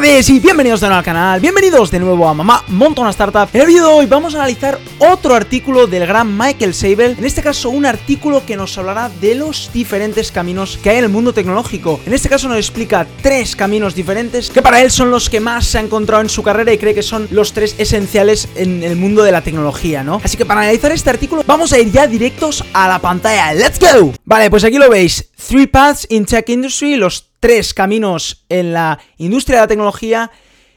tardes 0.00 0.30
y 0.30 0.40
bienvenidos 0.40 0.80
de 0.80 0.86
nuevo 0.86 0.98
al 0.98 1.04
canal, 1.04 1.40
bienvenidos 1.40 1.90
de 1.90 1.98
nuevo 1.98 2.26
a 2.26 2.32
Mamá 2.32 2.64
Monta 2.68 3.02
una 3.02 3.10
Startup. 3.10 3.46
En 3.52 3.60
el 3.60 3.66
vídeo 3.66 3.86
de 3.86 3.92
hoy 3.92 4.06
vamos 4.06 4.34
a 4.34 4.38
analizar 4.38 4.78
otro 4.98 5.34
artículo 5.34 5.86
del 5.86 6.06
gran 6.06 6.38
Michael 6.38 6.72
Sabel, 6.72 7.16
en 7.18 7.24
este 7.24 7.42
caso 7.42 7.68
un 7.68 7.84
artículo 7.84 8.46
que 8.46 8.56
nos 8.56 8.78
hablará 8.78 9.10
de 9.20 9.34
los 9.34 9.70
diferentes 9.74 10.32
caminos 10.32 10.78
que 10.82 10.88
hay 10.88 10.98
en 10.98 11.04
el 11.04 11.10
mundo 11.10 11.34
tecnológico. 11.34 12.00
En 12.06 12.14
este 12.14 12.30
caso 12.30 12.48
nos 12.48 12.56
explica 12.56 13.06
tres 13.20 13.54
caminos 13.54 13.94
diferentes 13.94 14.48
que 14.48 14.62
para 14.62 14.80
él 14.80 14.90
son 14.90 15.10
los 15.10 15.28
que 15.28 15.40
más 15.40 15.66
se 15.66 15.76
ha 15.76 15.82
encontrado 15.82 16.22
en 16.22 16.30
su 16.30 16.42
carrera 16.42 16.72
y 16.72 16.78
cree 16.78 16.94
que 16.94 17.02
son 17.02 17.28
los 17.30 17.52
tres 17.52 17.74
esenciales 17.76 18.48
en 18.54 18.82
el 18.82 18.96
mundo 18.96 19.22
de 19.22 19.32
la 19.32 19.42
tecnología, 19.42 20.02
¿no? 20.02 20.22
Así 20.24 20.38
que 20.38 20.46
para 20.46 20.62
analizar 20.62 20.92
este 20.92 21.10
artículo 21.10 21.42
vamos 21.46 21.74
a 21.74 21.78
ir 21.78 21.92
ya 21.92 22.06
directos 22.06 22.64
a 22.72 22.88
la 22.88 23.00
pantalla. 23.00 23.52
¡Let's 23.52 23.78
go! 23.78 24.14
Vale, 24.24 24.48
pues 24.48 24.64
aquí 24.64 24.78
lo 24.78 24.88
veis, 24.88 25.30
Three 25.46 25.66
Paths 25.66 26.06
in 26.08 26.24
Tech 26.24 26.48
Industry, 26.48 26.96
los 26.96 27.29
tres 27.40 27.74
caminos 27.74 28.44
en 28.48 28.72
la 28.72 29.00
industria 29.16 29.58
de 29.58 29.62
la 29.62 29.68
tecnología. 29.68 30.30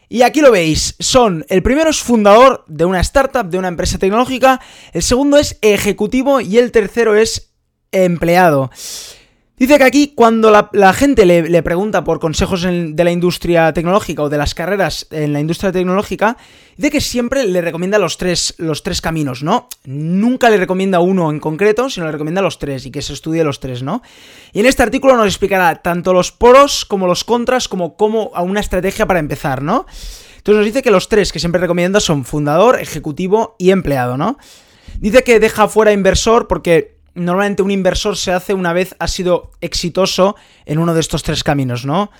Y 0.09 0.21
aquí 0.21 0.41
lo 0.41 0.51
veis, 0.51 0.95
son, 0.99 1.45
el 1.49 1.63
primero 1.63 1.89
es 1.89 1.99
fundador 1.99 2.63
de 2.67 2.85
una 2.85 2.99
startup, 2.99 3.49
de 3.49 3.57
una 3.57 3.67
empresa 3.67 3.97
tecnológica, 3.97 4.61
el 4.91 5.01
segundo 5.01 5.37
es 5.37 5.57
ejecutivo 5.61 6.39
y 6.39 6.57
el 6.57 6.71
tercero 6.71 7.15
es 7.15 7.53
empleado. 7.91 8.69
Dice 9.55 9.77
que 9.77 9.83
aquí 9.83 10.13
cuando 10.15 10.49
la, 10.49 10.93
gente 10.93 11.27
le, 11.27 11.63
pregunta 11.63 12.03
por 12.03 12.19
consejos 12.19 12.63
de 12.63 13.03
la 13.03 13.11
industria 13.11 13.71
tecnológica 13.71 14.23
o 14.23 14.29
de 14.29 14.39
las 14.39 14.55
carreras 14.55 15.05
en 15.11 15.31
la 15.31 15.39
industria 15.39 15.71
tecnológica, 15.71 16.37
dice 16.75 16.89
que 16.89 16.99
siempre 16.99 17.45
le 17.45 17.61
recomienda 17.61 17.99
los 17.99 18.17
tres, 18.17 18.55
los 18.57 18.81
tres 18.81 18.99
caminos, 18.99 19.43
¿no? 19.43 19.69
Nunca 19.85 20.49
le 20.49 20.57
recomienda 20.57 21.01
uno 21.01 21.29
en 21.29 21.39
concreto, 21.39 21.87
sino 21.91 22.07
le 22.07 22.11
recomienda 22.11 22.41
los 22.41 22.57
tres 22.57 22.87
y 22.87 22.91
que 22.91 23.03
se 23.03 23.13
estudie 23.13 23.43
los 23.43 23.59
tres, 23.59 23.83
¿no? 23.83 24.01
Y 24.53 24.59
en 24.61 24.65
este 24.65 24.81
artículo 24.81 25.15
nos 25.15 25.27
explicará 25.27 25.75
tanto 25.83 26.13
los 26.13 26.31
poros 26.31 26.83
como 26.83 27.05
los 27.05 27.23
contras, 27.23 27.67
como, 27.67 27.95
como 27.95 28.31
a 28.33 28.41
una 28.41 28.59
estrategia 28.59 29.05
para 29.05 29.19
empezar, 29.19 29.61
¿no? 29.61 29.85
Entonces 30.37 30.57
nos 30.57 30.65
dice 30.65 30.81
que 30.81 30.91
los 30.91 31.09
tres 31.09 31.31
que 31.31 31.39
siempre 31.39 31.61
recomienda 31.61 31.99
son 31.99 32.25
fundador, 32.25 32.81
ejecutivo 32.81 33.55
y 33.59 33.69
empleado, 33.69 34.17
¿no? 34.17 34.39
Dice 34.99 35.23
que 35.23 35.39
deja 35.39 35.67
fuera 35.67 35.93
inversor 35.93 36.47
porque 36.47 36.93
normalmente 37.15 37.61
un 37.61 37.71
inversor 37.71 38.17
se 38.17 38.31
hace 38.31 38.53
una 38.53 38.73
vez 38.73 38.95
ha 38.99 39.07
sido 39.07 39.51
exitoso 39.61 40.35
en 40.65 40.79
uno 40.79 40.93
de 40.93 40.99
estos 40.99 41.23
tres 41.23 41.43
caminos, 41.43 41.85
¿no? 41.85 42.11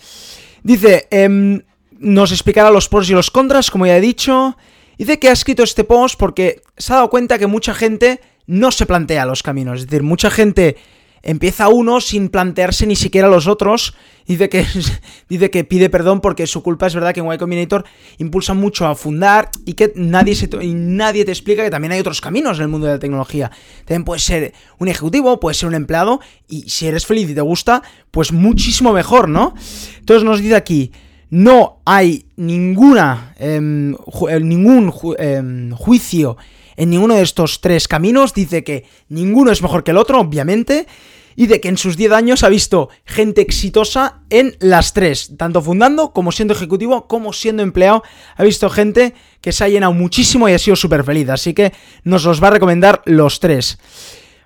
Dice, 0.64 1.08
em, 1.12 1.62
nos 2.00 2.32
explicará 2.32 2.70
los 2.70 2.90
pros 2.90 3.10
y 3.10 3.14
los 3.14 3.32
contras, 3.32 3.72
como 3.72 3.86
ya 3.86 3.98
he 3.98 4.02
dicho. 4.02 4.58
Dice 4.98 5.20
que 5.20 5.30
ha 5.30 5.34
escrito 5.34 5.64
este 5.64 5.84
post 5.84 6.18
porque 6.20 6.62
se 6.78 6.94
ha 6.94 6.98
dado 6.98 7.10
cuenta 7.10 7.40
que 7.40 7.48
mucha 7.48 7.74
gente 7.74 8.22
no 8.46 8.72
se 8.72 8.86
plantea 8.86 9.26
los 9.26 9.44
caminos. 9.44 9.80
Es 9.80 9.88
decir, 9.88 10.04
mucha 10.04 10.30
gente 10.30 10.78
empieza 11.24 11.70
uno 11.70 12.02
sin 12.02 12.28
plantearse 12.28 12.86
ni 12.86 12.96
siquiera 12.96 13.30
los 13.30 13.48
otros. 13.48 13.96
Dice 14.28 14.50
que, 14.50 14.66
dice 15.30 15.50
que 15.50 15.64
pide 15.64 15.90
perdón 15.90 16.22
porque 16.22 16.46
su 16.46 16.62
culpa 16.62 16.88
es 16.88 16.94
verdad 16.94 17.14
que 17.14 17.22
en 17.22 17.32
Y 17.32 17.38
Combinator 17.38 17.86
impulsa 18.18 18.54
mucho 18.54 18.86
a 18.86 18.96
fundar 18.96 19.50
y 19.66 19.74
que 19.74 19.94
nadie, 19.96 20.36
nadie 20.76 21.26
te 21.26 21.32
explica 21.32 21.64
que 21.64 21.72
también 21.72 21.94
hay 21.94 22.02
otros 22.02 22.22
caminos 22.22 22.58
en 22.58 22.64
el 22.64 22.70
mundo 22.70 22.88
de 22.88 22.94
la 22.94 23.00
tecnología. 23.00 23.50
También 23.86 24.04
puedes 24.04 24.24
ser 24.24 24.54
un 24.78 24.90
ejecutivo, 24.90 25.40
puedes 25.40 25.58
ser 25.58 25.70
un 25.70 25.76
empleado 25.76 26.20
y 26.48 26.70
si 26.70 26.88
eres 26.88 27.06
feliz 27.06 27.30
y 27.30 27.36
te 27.36 27.42
gusta, 27.42 27.82
pues 28.12 28.32
muchísimo 28.32 28.94
mejor, 28.94 29.30
¿no? 29.30 29.56
Entonces 30.00 30.24
nos 30.26 30.42
dice 30.42 30.56
aquí, 30.56 30.92
no 31.30 31.82
hay 31.86 32.26
ninguna, 32.36 33.34
em, 33.40 33.94
eh, 34.30 34.40
ningún 34.40 34.94
em, 35.18 35.72
juicio 35.72 36.38
en 36.76 36.90
ninguno 36.90 37.16
de 37.16 37.22
estos 37.22 37.62
tres 37.62 37.88
caminos. 37.88 38.34
Dice 38.34 38.64
que 38.64 38.86
ninguno 39.10 39.52
es 39.52 39.62
mejor 39.62 39.84
que 39.84 39.92
el 39.92 39.98
otro, 39.98 40.20
obviamente. 40.20 40.88
Y 41.36 41.48
de 41.48 41.60
que 41.60 41.70
en 41.70 41.78
sus 41.78 41.98
10 41.98 42.12
años 42.12 42.44
ha 42.44 42.50
visto 42.50 42.90
gente 43.06 43.42
exitosa 43.42 44.22
en 44.30 44.56
las 44.60 44.94
tres, 44.94 45.32
tanto 45.36 45.64
fundando 45.64 46.14
como 46.14 46.32
siendo 46.32 46.54
ejecutivo, 46.54 47.08
como 47.08 47.34
siendo 47.34 47.64
empleado. 47.64 48.04
Ha 48.36 48.44
visto 48.44 48.70
gente 48.70 49.16
que 49.42 49.52
se 49.52 49.64
ha 49.64 49.70
llenado 49.70 49.94
muchísimo 49.94 50.48
y 50.48 50.54
ha 50.54 50.60
sido 50.60 50.76
súper 50.76 51.04
feliz. 51.04 51.30
Así 51.30 51.56
que 51.56 51.74
nos 52.04 52.24
los 52.24 52.42
va 52.42 52.50
a 52.50 52.52
recomendar 52.52 53.02
los 53.06 53.40
tres. 53.40 53.80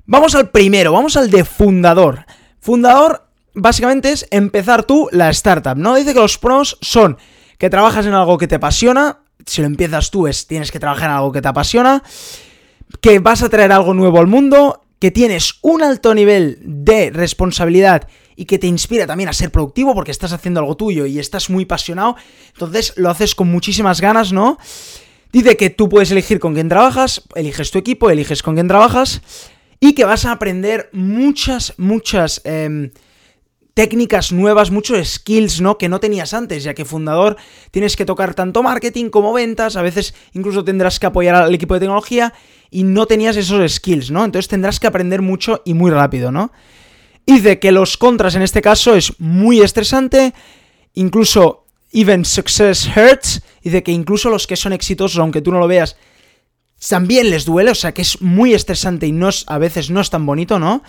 Vamos 0.06 0.36
al 0.36 0.50
primero, 0.50 0.94
vamos 0.94 1.18
al 1.18 1.30
de 1.30 1.44
fundador. 1.44 2.26
Fundador 2.62 3.28
básicamente 3.54 4.12
es 4.12 4.26
empezar 4.32 4.84
tú 4.84 5.10
la 5.12 5.30
startup, 5.32 5.76
¿no? 5.76 5.96
Dice 5.96 6.14
que 6.14 6.20
los 6.22 6.38
pros 6.38 6.78
son 6.82 7.18
que 7.58 7.70
trabajas 7.70 8.06
en 8.06 8.14
algo 8.14 8.38
que 8.38 8.48
te 8.48 8.56
apasiona, 8.56 9.20
si 9.46 9.62
lo 9.62 9.68
empiezas 9.68 10.12
tú 10.12 10.28
es 10.28 10.48
tienes 10.48 10.72
que 10.72 10.80
trabajar 10.80 11.10
en 11.10 11.18
algo 11.18 11.32
que 11.32 11.42
te 11.42 11.48
apasiona, 11.48 12.04
que 13.02 13.20
vas 13.20 13.44
a 13.44 13.50
traer 13.50 13.72
algo 13.72 13.94
nuevo 13.94 14.20
al 14.20 14.28
mundo, 14.28 14.82
que 15.00 15.12
tienes 15.12 15.56
un 15.62 15.84
alto 15.84 16.14
nivel 16.14 16.60
de 16.62 17.12
responsabilidad 17.12 18.08
y 18.36 18.46
que 18.46 18.60
te 18.60 18.68
inspira 18.68 19.08
también 19.08 19.30
a 19.30 19.34
ser 19.34 19.52
productivo 19.52 19.94
porque 19.94 20.12
estás 20.12 20.32
haciendo 20.32 20.60
algo 20.60 20.76
tuyo 20.76 21.06
y 21.06 21.20
estás 21.20 21.50
muy 21.50 21.64
apasionado, 21.64 22.16
entonces 22.54 22.94
lo 22.98 23.10
haces 23.10 23.36
con 23.36 23.50
muchísimas 23.50 24.02
ganas, 24.02 24.32
¿no? 24.32 24.58
Dice 25.32 25.58
que 25.58 25.70
tú 25.70 25.90
puedes 25.90 26.12
elegir 26.12 26.40
con 26.40 26.54
quién 26.54 26.70
trabajas, 26.70 27.24
eliges 27.36 27.72
tu 27.72 27.80
equipo, 27.80 28.10
eliges 28.10 28.42
con 28.42 28.56
quién 28.56 28.68
trabajas 28.68 29.22
y 29.80 29.94
que 29.94 30.06
vas 30.06 30.26
a 30.26 30.32
aprender 30.32 30.90
muchas, 30.94 31.74
muchas... 31.78 32.42
Em, 32.44 32.92
técnicas 33.78 34.32
nuevas, 34.32 34.72
muchos 34.72 35.08
skills, 35.08 35.62
¿no? 35.62 35.78
Que 35.78 35.88
no 35.88 36.00
tenías 36.00 36.34
antes, 36.34 36.64
ya 36.64 36.74
que 36.74 36.84
fundador 36.84 37.38
tienes 37.70 37.96
que 37.96 38.06
tocar 38.06 38.34
tanto 38.34 38.64
marketing 38.64 39.12
como 39.12 39.34
ventas, 39.34 39.76
a 39.76 39.84
veces 39.84 40.16
incluso 40.34 40.64
tendrás 40.64 40.98
que 40.98 41.06
apoyar 41.06 41.36
al 41.36 41.54
equipo 41.54 41.76
de 41.76 41.82
tecnología 41.82 42.34
y 42.72 42.82
no 42.82 43.06
tenías 43.06 43.38
esos 43.38 43.72
skills, 43.72 44.10
¿no? 44.10 44.26
Entonces 44.26 44.48
tendrás 44.48 44.80
que 44.80 44.88
aprender 44.88 45.22
mucho 45.22 45.62
y 45.64 45.76
muy 45.76 45.92
rápido, 45.92 46.32
¿no? 46.32 46.52
Y 47.24 47.42
de 47.42 47.60
que 47.60 47.72
los 47.72 47.98
contras 47.98 48.34
en 48.34 48.42
este 48.42 48.64
caso 48.64 48.96
es 48.96 49.14
muy 49.20 49.62
estresante, 49.62 50.34
incluso 50.96 51.68
even 51.92 52.26
success 52.26 52.90
hurts, 52.98 53.44
y 53.62 53.70
de 53.70 53.84
que 53.84 53.92
incluso 53.92 54.32
los 54.32 54.48
que 54.48 54.56
son 54.56 54.74
exitosos, 54.74 55.20
aunque 55.20 55.44
tú 55.44 55.52
no 55.52 55.60
lo 55.60 55.68
veas, 55.68 55.98
también 56.90 57.30
les 57.30 57.46
duele, 57.46 57.70
o 57.70 57.76
sea 57.76 57.92
que 57.92 58.02
es 58.02 58.24
muy 58.24 58.56
estresante 58.56 59.06
y 59.06 59.12
no 59.12 59.30
a 59.46 59.58
veces 59.60 59.92
no 59.92 60.02
es 60.02 60.10
tan 60.10 60.26
bonito, 60.26 60.58
¿no? 60.58 60.82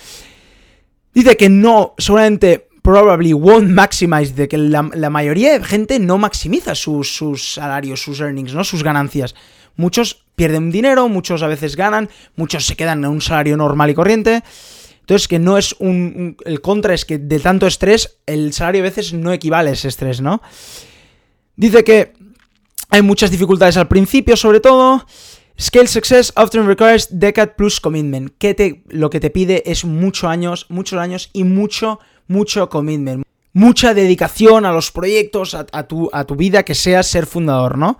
Dice 1.13 1.37
que 1.37 1.49
no, 1.49 1.95
seguramente 1.99 2.68
probably 2.89 3.35
won't 3.35 3.69
maximize, 3.69 4.35
de 4.35 4.49
que 4.49 4.57
la, 4.57 5.11
mayoría 5.11 5.53
de 5.53 5.63
gente 5.63 5.99
no 5.99 6.17
maximiza 6.17 6.75
sus, 6.75 7.19
salarios, 7.53 8.01
sus 8.01 8.19
earnings, 8.19 8.55
¿no? 8.55 8.65
Sus 8.65 8.83
ganancias. 8.83 9.35
Muchos 9.77 10.25
pierden 10.37 10.71
dinero, 10.71 11.07
muchos 11.07 11.43
a 11.43 11.49
veces 11.49 11.77
ganan, 11.77 12.09
muchos 12.35 12.65
se 12.67 12.77
quedan 12.77 13.05
en 13.05 13.11
un 13.11 13.21
salario 13.21 13.59
normal 13.59 13.91
y 13.91 13.95
corriente. 13.95 14.43
Entonces, 15.01 15.29
que 15.29 15.39
no 15.39 15.59
es 15.59 15.77
un, 15.81 16.39
El 16.47 16.63
contra 16.63 16.95
es 16.95 17.05
que 17.05 17.19
de 17.19 17.39
tanto 17.41 17.67
estrés, 17.67 18.21
el 18.25 18.55
salario 18.55 18.81
a 18.81 18.85
veces 18.85 19.13
no 19.13 19.35
equivale 19.35 19.69
a 19.69 19.73
ese 19.75 19.89
estrés, 19.89 20.23
¿no? 20.23 20.41
Dice 21.57 21.85
que 21.85 22.15
hay 22.89 23.03
muchas 23.03 23.31
dificultades 23.31 23.77
al 23.77 23.89
principio, 23.89 24.35
sobre 24.35 24.61
todo. 24.61 25.05
Scale 25.61 25.89
success 25.89 26.33
often 26.37 26.67
requires 26.67 27.09
decade 27.11 27.53
plus 27.55 27.81
commitment. 27.81 28.33
Que 28.39 28.55
te, 28.55 28.83
lo 28.89 29.11
que 29.11 29.21
te 29.21 29.29
pide 29.29 29.63
es 29.71 29.85
muchos 29.85 30.25
años, 30.25 30.65
muchos 30.71 30.99
años 30.99 31.29
y 31.35 31.45
mucho 31.45 31.99
mucho 32.29 32.69
commitment, 32.69 33.25
mucha 33.53 33.95
dedicación 33.95 34.65
a 34.65 34.73
los 34.73 34.93
proyectos, 34.93 35.55
a, 35.55 35.65
tu, 35.89 36.09
a 36.13 36.25
tu 36.25 36.37
vida 36.37 36.63
que 36.63 36.75
sea 36.75 37.03
ser 37.03 37.27
fundador, 37.27 37.77
¿no? 37.77 37.99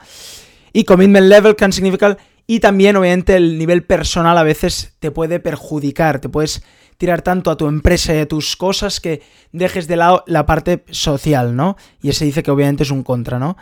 Y 0.73 0.85
commitment 0.85 1.27
level 1.27 1.57
can 1.57 1.73
significar 1.73 2.19
y 2.51 2.61
también, 2.61 2.97
obviamente, 2.97 3.37
el 3.37 3.59
nivel 3.59 3.85
personal 3.85 4.39
a 4.39 4.43
veces 4.43 4.95
te 5.01 5.11
puede 5.11 5.39
perjudicar, 5.39 6.19
te 6.19 6.31
puedes 6.31 6.63
tirar 6.97 7.21
tanto 7.21 7.51
a 7.51 7.57
tu 7.59 7.67
empresa 7.67 8.15
y 8.15 8.19
a 8.21 8.27
tus 8.27 8.57
cosas 8.57 9.01
que 9.01 9.21
dejes 9.53 9.87
de 9.87 9.97
lado 9.97 10.25
la 10.27 10.47
parte 10.47 10.83
social, 10.91 11.55
¿no? 11.55 11.77
Y 12.01 12.09
ese 12.09 12.25
dice 12.25 12.43
que 12.43 12.51
obviamente 12.51 12.85
es 12.85 12.91
un 12.91 13.03
contra, 13.03 13.39
¿no? 13.39 13.59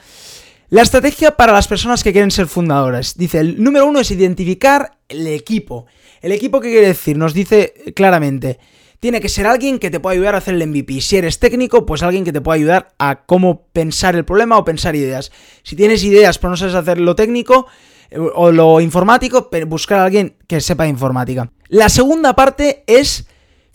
La 0.69 0.83
estrategia 0.83 1.37
para 1.37 1.53
las 1.53 1.67
personas 1.67 2.05
que 2.05 2.13
quieren 2.13 2.31
ser 2.31 2.47
fundadoras. 2.47 3.17
Dice, 3.17 3.41
el 3.41 3.63
número 3.63 3.87
uno 3.87 3.99
es 3.99 4.11
identificar 4.13 4.99
el 5.09 5.27
equipo. 5.27 5.87
¿El 6.23 6.31
equipo 6.31 6.61
qué 6.61 6.71
quiere 6.71 6.87
decir? 6.89 7.19
Nos 7.19 7.35
dice 7.35 7.75
claramente, 7.95 8.61
tiene 9.01 9.21
que 9.21 9.29
ser 9.29 9.47
alguien 9.47 9.79
que 9.79 9.91
te 9.91 10.01
pueda 10.01 10.15
ayudar 10.15 10.35
a 10.35 10.39
hacer 10.39 10.55
el 10.55 10.67
MVP. 10.67 11.01
Si 11.01 11.17
eres 11.17 11.39
técnico, 11.39 11.87
pues 11.87 12.03
alguien 12.03 12.25
que 12.25 12.33
te 12.33 12.41
pueda 12.41 12.57
ayudar 12.57 12.95
a 12.99 13.25
cómo 13.27 13.67
pensar 13.73 14.17
el 14.17 14.25
problema 14.25 14.59
o 14.59 14.65
pensar 14.65 14.97
ideas. 14.97 15.33
Si 15.63 15.77
tienes 15.77 16.03
ideas 16.05 16.39
pero 16.39 16.51
no 16.51 16.57
sabes 16.57 16.75
hacer 16.75 16.99
lo 16.99 17.15
técnico 17.15 17.67
eh, 18.11 18.19
o 18.19 18.53
lo 18.53 18.81
informático, 18.81 19.51
buscar 19.67 20.01
a 20.01 20.05
alguien 20.05 20.37
que 20.47 20.61
sepa 20.61 20.87
informática. 20.87 21.51
La 21.69 21.89
segunda 21.89 22.35
parte 22.35 22.85
es 22.87 23.27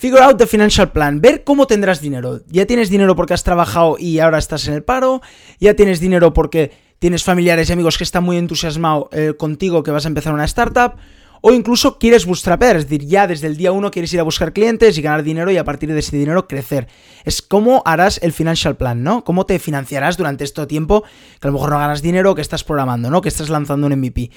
Figure 0.01 0.23
out 0.23 0.39
the 0.39 0.47
financial 0.47 0.91
plan, 0.91 1.21
ver 1.21 1.43
cómo 1.43 1.67
tendrás 1.67 2.01
dinero. 2.01 2.41
Ya 2.47 2.65
tienes 2.65 2.89
dinero 2.89 3.15
porque 3.15 3.35
has 3.35 3.43
trabajado 3.43 3.97
y 3.99 4.17
ahora 4.17 4.39
estás 4.39 4.67
en 4.67 4.73
el 4.73 4.83
paro, 4.83 5.21
ya 5.59 5.75
tienes 5.75 5.99
dinero 5.99 6.33
porque 6.33 6.71
tienes 6.97 7.23
familiares 7.23 7.69
y 7.69 7.73
amigos 7.73 7.99
que 7.99 8.03
están 8.03 8.23
muy 8.23 8.37
entusiasmados 8.37 9.09
eh, 9.11 9.35
contigo 9.37 9.83
que 9.83 9.91
vas 9.91 10.05
a 10.05 10.07
empezar 10.07 10.33
una 10.33 10.45
startup, 10.45 10.95
o 11.41 11.51
incluso 11.51 11.97
quieres 11.97 12.25
bootstrapear, 12.25 12.77
es 12.77 12.87
decir, 12.87 13.07
ya 13.07 13.25
desde 13.25 13.47
el 13.47 13.57
día 13.57 13.71
uno 13.71 13.89
quieres 13.89 14.13
ir 14.13 14.19
a 14.19 14.23
buscar 14.23 14.53
clientes 14.53 14.97
y 14.97 15.01
ganar 15.01 15.23
dinero 15.23 15.51
y 15.51 15.57
a 15.57 15.63
partir 15.63 15.91
de 15.91 15.99
ese 15.99 16.15
dinero 16.15 16.47
crecer. 16.47 16.87
Es 17.25 17.41
cómo 17.41 17.81
harás 17.85 18.19
el 18.21 18.31
financial 18.31 18.77
plan, 18.77 19.03
¿no? 19.03 19.23
Cómo 19.23 19.45
te 19.47 19.57
financiarás 19.57 20.17
durante 20.17 20.43
este 20.43 20.65
tiempo 20.67 21.03
que 21.39 21.47
a 21.47 21.51
lo 21.51 21.53
mejor 21.53 21.71
no 21.71 21.79
ganas 21.79 22.03
dinero, 22.03 22.35
que 22.35 22.41
estás 22.41 22.63
programando, 22.63 23.09
¿no? 23.09 23.21
Que 23.21 23.29
estás 23.29 23.49
lanzando 23.49 23.87
un 23.87 23.93
MVP. 23.93 24.29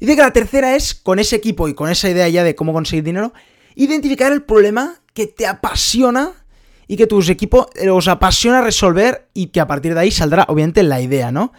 Y 0.00 0.06
que 0.06 0.16
la 0.16 0.32
tercera 0.32 0.74
es, 0.74 0.94
con 0.94 1.18
ese 1.18 1.36
equipo 1.36 1.68
y 1.68 1.74
con 1.74 1.90
esa 1.90 2.08
idea 2.08 2.28
ya 2.28 2.44
de 2.44 2.54
cómo 2.54 2.72
conseguir 2.72 3.04
dinero, 3.04 3.34
identificar 3.74 4.32
el 4.32 4.42
problema 4.42 5.00
que 5.12 5.26
te 5.26 5.46
apasiona 5.46 6.32
y 6.86 6.96
que 6.96 7.06
tu 7.06 7.20
equipo 7.20 7.68
eh, 7.74 7.90
os 7.90 8.08
apasiona 8.08 8.62
resolver 8.62 9.28
y 9.34 9.48
que 9.48 9.60
a 9.60 9.66
partir 9.66 9.92
de 9.92 10.00
ahí 10.00 10.10
saldrá 10.10 10.46
obviamente 10.48 10.82
la 10.82 11.00
idea, 11.02 11.30
¿no? 11.30 11.52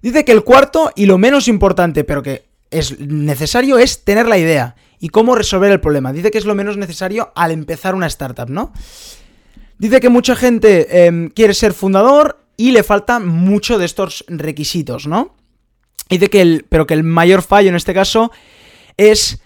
Dice 0.00 0.24
que 0.24 0.32
el 0.32 0.42
cuarto 0.42 0.90
y 0.96 1.06
lo 1.06 1.18
menos 1.18 1.46
importante, 1.48 2.02
pero 2.02 2.22
que 2.22 2.51
es 2.72 2.98
necesario, 2.98 3.78
es 3.78 4.04
tener 4.04 4.26
la 4.26 4.38
idea 4.38 4.74
y 4.98 5.08
cómo 5.08 5.34
resolver 5.34 5.70
el 5.70 5.80
problema. 5.80 6.12
Dice 6.12 6.30
que 6.30 6.38
es 6.38 6.44
lo 6.44 6.54
menos 6.54 6.76
necesario 6.76 7.32
al 7.34 7.50
empezar 7.50 7.94
una 7.94 8.06
startup, 8.06 8.48
¿no? 8.48 8.72
Dice 9.78 10.00
que 10.00 10.08
mucha 10.08 10.36
gente 10.36 11.06
em, 11.06 11.28
quiere 11.28 11.54
ser 11.54 11.72
fundador 11.72 12.44
y 12.56 12.70
le 12.70 12.82
faltan 12.82 13.26
mucho 13.26 13.78
de 13.78 13.84
estos 13.84 14.24
requisitos, 14.28 15.06
¿no? 15.06 15.34
Dice 16.08 16.28
que 16.28 16.40
el, 16.40 16.66
pero 16.68 16.86
que 16.86 16.94
el 16.94 17.02
mayor 17.02 17.42
fallo 17.42 17.70
en 17.70 17.76
este 17.76 17.94
caso 17.94 18.30
es 18.96 19.40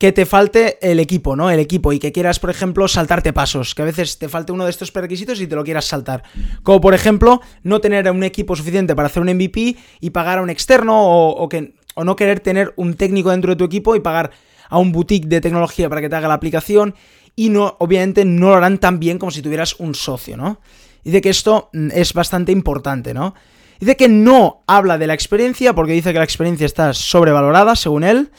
que 0.00 0.12
te 0.12 0.24
falte 0.24 0.78
el 0.80 0.98
equipo, 0.98 1.36
¿no? 1.36 1.50
El 1.50 1.60
equipo 1.60 1.92
y 1.92 1.98
que 1.98 2.10
quieras, 2.10 2.38
por 2.40 2.48
ejemplo, 2.48 2.88
saltarte 2.88 3.34
pasos, 3.34 3.74
que 3.74 3.82
a 3.82 3.84
veces 3.84 4.18
te 4.18 4.30
falte 4.30 4.50
uno 4.50 4.64
de 4.64 4.70
estos 4.70 4.94
requisitos 4.94 5.42
y 5.42 5.46
te 5.46 5.54
lo 5.54 5.62
quieras 5.62 5.84
saltar. 5.84 6.22
Como 6.62 6.80
por 6.80 6.94
ejemplo, 6.94 7.42
no 7.64 7.82
tener 7.82 8.10
un 8.10 8.24
equipo 8.24 8.56
suficiente 8.56 8.96
para 8.96 9.08
hacer 9.08 9.22
un 9.22 9.28
MVP 9.28 9.76
y 10.00 10.08
pagar 10.08 10.38
a 10.38 10.42
un 10.42 10.48
externo 10.48 10.94
o, 11.04 11.46
que, 11.50 11.74
o 11.94 12.04
no 12.04 12.16
querer 12.16 12.40
tener 12.40 12.72
un 12.76 12.94
técnico 12.94 13.30
dentro 13.30 13.50
de 13.50 13.56
tu 13.56 13.64
equipo 13.64 13.96
y 13.96 14.00
pagar 14.00 14.30
a 14.68 14.78
un 14.78 14.92
boutique 14.92 15.28
de 15.28 15.40
tecnología 15.40 15.88
para 15.88 16.00
que 16.00 16.08
te 16.08 16.16
haga 16.16 16.28
la 16.28 16.34
aplicación 16.34 16.94
y 17.36 17.48
no, 17.50 17.76
obviamente 17.78 18.24
no 18.24 18.50
lo 18.50 18.56
harán 18.56 18.78
tan 18.78 19.00
bien 19.00 19.18
como 19.18 19.30
si 19.30 19.42
tuvieras 19.42 19.74
un 19.78 19.94
socio, 19.94 20.36
¿no? 20.36 20.60
Dice 21.04 21.20
que 21.20 21.30
esto 21.30 21.70
mm, 21.72 21.88
es 21.92 22.12
bastante 22.12 22.52
importante, 22.52 23.14
¿no? 23.14 23.34
Dice 23.78 23.96
que 23.96 24.08
no 24.08 24.62
habla 24.66 24.98
de 24.98 25.06
la 25.06 25.14
experiencia 25.14 25.74
porque 25.74 25.92
dice 25.92 26.12
que 26.12 26.18
la 26.18 26.24
experiencia 26.24 26.66
está 26.66 26.92
sobrevalorada, 26.92 27.76
según 27.76 28.04
él 28.04 28.30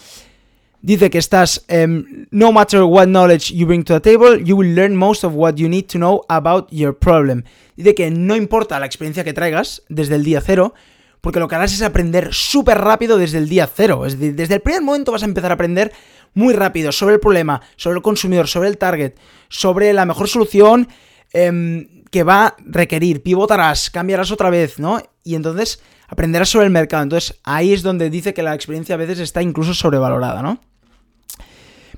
dice 0.82 1.10
que 1.10 1.18
estás, 1.18 1.64
em, 1.68 2.28
no 2.32 2.52
matter 2.52 2.82
what 2.84 3.08
knowledge 3.08 3.54
you 3.54 3.66
bring 3.66 3.84
to 3.84 4.00
the 4.00 4.00
table, 4.00 4.44
you 4.44 4.56
will 4.56 4.76
learn 4.76 4.96
most 4.96 5.24
of 5.24 5.34
what 5.36 5.56
you 5.56 5.70
need 5.70 5.86
to 5.86 5.98
know 5.98 6.24
about 6.28 6.70
your 6.72 6.98
problem. 6.98 7.44
Dice 7.76 7.96
que 7.96 8.12
no 8.12 8.36
importa 8.36 8.80
la 8.80 8.86
experiencia 8.86 9.24
que 9.24 9.34
traigas 9.34 9.84
desde 9.90 10.16
el 10.16 10.24
día 10.24 10.42
cero, 10.42 10.74
porque 11.22 11.40
lo 11.40 11.48
que 11.48 11.56
harás 11.56 11.74
es 11.74 11.84
aprender 11.84 12.34
súper 12.34 12.80
rápido 12.80 13.18
desde 13.18 13.38
el 13.38 13.48
día 13.48 13.70
cero. 13.74 14.06
Es 14.06 14.20
decir, 14.20 14.36
desde 14.36 14.56
el 14.56 14.62
primer 14.62 14.82
momento 14.82 15.12
vas 15.12 15.22
a 15.22 15.28
empezar 15.28 15.52
a 15.52 15.54
aprender 15.54 15.94
muy 16.34 16.54
rápido 16.54 16.92
sobre 16.92 17.16
el 17.16 17.20
problema, 17.20 17.62
sobre 17.76 17.98
el 17.98 18.02
consumidor, 18.02 18.48
sobre 18.48 18.70
el 18.70 18.78
target, 18.78 19.14
sobre 19.48 19.94
la 19.94 20.06
mejor 20.06 20.28
solución 20.28 20.88
em, 21.32 22.04
que 22.10 22.24
va 22.24 22.48
a 22.48 22.56
requerir. 22.66 23.22
Pivotarás, 23.22 23.92
cambiarás 23.92 24.32
otra 24.32 24.50
vez, 24.50 24.80
¿no? 24.80 25.00
Y 25.24 25.36
entonces 25.36 25.82
aprenderás 26.08 26.50
sobre 26.50 26.66
el 26.66 26.72
mercado. 26.72 27.04
Entonces 27.04 27.40
ahí 27.44 27.72
es 27.72 27.84
donde 27.84 28.10
dice 28.10 28.34
que 28.34 28.42
la 28.42 28.56
experiencia 28.56 28.96
a 28.96 28.98
veces 28.98 29.20
está 29.20 29.44
incluso 29.44 29.74
sobrevalorada, 29.74 30.42
¿no? 30.42 30.60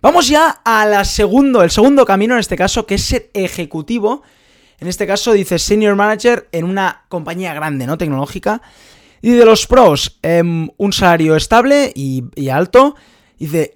Vamos 0.02 0.28
ya 0.28 0.50
a 0.66 0.86
la 0.86 1.06
segundo, 1.06 1.64
el 1.64 1.72
segundo 1.72 2.06
camino 2.06 2.34
en 2.34 2.42
este 2.42 2.58
caso, 2.58 2.86
que 2.86 2.96
es 2.96 3.04
ser 3.06 3.32
ejecutivo. 3.34 4.22
En 4.80 4.90
este 4.90 5.08
caso 5.08 5.32
dice 5.32 5.58
Senior 5.58 5.96
Manager 5.96 6.50
en 6.52 6.66
una 6.66 7.06
compañía 7.08 7.54
grande, 7.54 7.88
¿no? 7.88 7.98
Tecnológica. 7.98 8.62
Y 9.24 9.32
de 9.32 9.46
los 9.46 9.68
pros, 9.68 10.20
em, 10.22 10.68
un 10.76 10.92
salario 10.92 11.38
estable 11.38 11.94
y, 11.96 12.26
y 12.36 12.50
alto. 12.50 12.96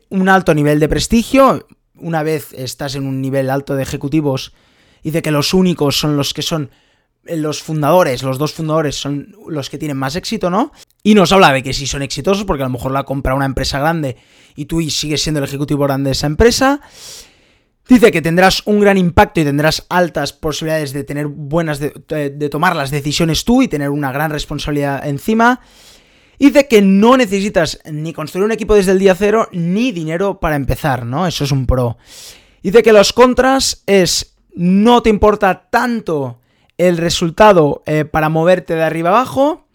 Un 0.10 0.28
alto 0.28 0.54
nivel 0.54 0.78
de 0.82 0.90
prestigio. 0.90 1.66
Una 1.96 2.22
vez 2.22 2.52
estás 2.52 2.96
en 2.96 3.08
un 3.08 3.22
nivel 3.22 3.50
alto 3.50 3.74
de 3.76 3.84
ejecutivos, 3.84 4.54
dice 5.04 5.22
que 5.22 5.32
los 5.32 5.54
únicos 5.54 5.98
son 5.98 6.18
los 6.18 6.34
que 6.34 6.42
son 6.42 6.70
los 7.24 7.64
fundadores, 7.64 8.24
los 8.24 8.38
dos 8.38 8.52
fundadores 8.52 8.96
son 8.98 9.36
los 9.48 9.70
que 9.70 9.78
tienen 9.78 9.96
más 9.96 10.18
éxito, 10.18 10.50
¿no? 10.50 10.74
Y 11.02 11.16
nos 11.16 11.32
habla 11.32 11.54
de 11.54 11.64
que 11.64 11.74
si 11.74 11.88
son 11.88 12.02
exitosos, 12.02 12.44
porque 12.44 12.64
a 12.64 12.66
lo 12.66 12.74
mejor 12.74 12.92
la 12.92 13.04
compra 13.04 13.34
una 13.34 13.46
empresa 13.46 13.80
grande 13.80 14.18
y 14.56 14.66
tú 14.66 14.82
sigues 14.90 15.24
siendo 15.24 15.40
el 15.40 15.46
ejecutivo 15.46 15.86
grande 15.86 16.10
de 16.10 16.14
esa 16.14 16.28
empresa. 16.28 16.82
Dice 17.88 18.12
que 18.12 18.22
tendrás 18.22 18.64
un 18.66 18.82
gran 18.82 18.98
impacto 18.98 19.40
y 19.40 19.46
tendrás 19.46 19.86
altas 19.90 20.34
posibilidades 20.34 20.92
de 20.92 21.06
tener 21.06 21.28
buenas, 21.28 21.80
de, 21.80 22.50
tomar 22.52 22.76
las 22.76 22.92
decisiones 22.92 23.46
tú 23.46 23.62
y 23.62 23.70
tener 23.70 23.90
una 23.90 24.12
gran 24.12 24.32
responsabilidad 24.32 25.08
encima. 25.08 25.62
Dice 26.38 26.68
que 26.68 26.82
no 26.82 27.16
necesitas 27.16 27.80
ni 27.90 28.12
construir 28.12 28.46
un 28.46 28.52
equipo 28.52 28.76
desde 28.76 28.92
el 28.92 29.00
día 29.00 29.16
cero 29.16 29.48
ni 29.54 29.92
dinero 29.92 30.40
para 30.40 30.58
empezar, 30.58 31.06
¿no? 31.06 31.26
Eso 31.26 31.46
es 31.46 31.52
un 31.52 31.66
pro. 31.66 31.98
Dice 32.62 32.84
que 32.84 32.92
los 32.92 33.14
contras 33.14 33.84
es 33.86 34.36
no 34.54 35.02
te 35.02 35.10
importa 35.10 35.68
tanto 35.70 36.40
el 36.78 36.98
resultado 36.98 37.84
eh, 37.86 38.06
para 38.06 38.30
moverte 38.30 38.76
de 38.76 38.84
arriba 38.84 39.10
abajo. 39.10 39.67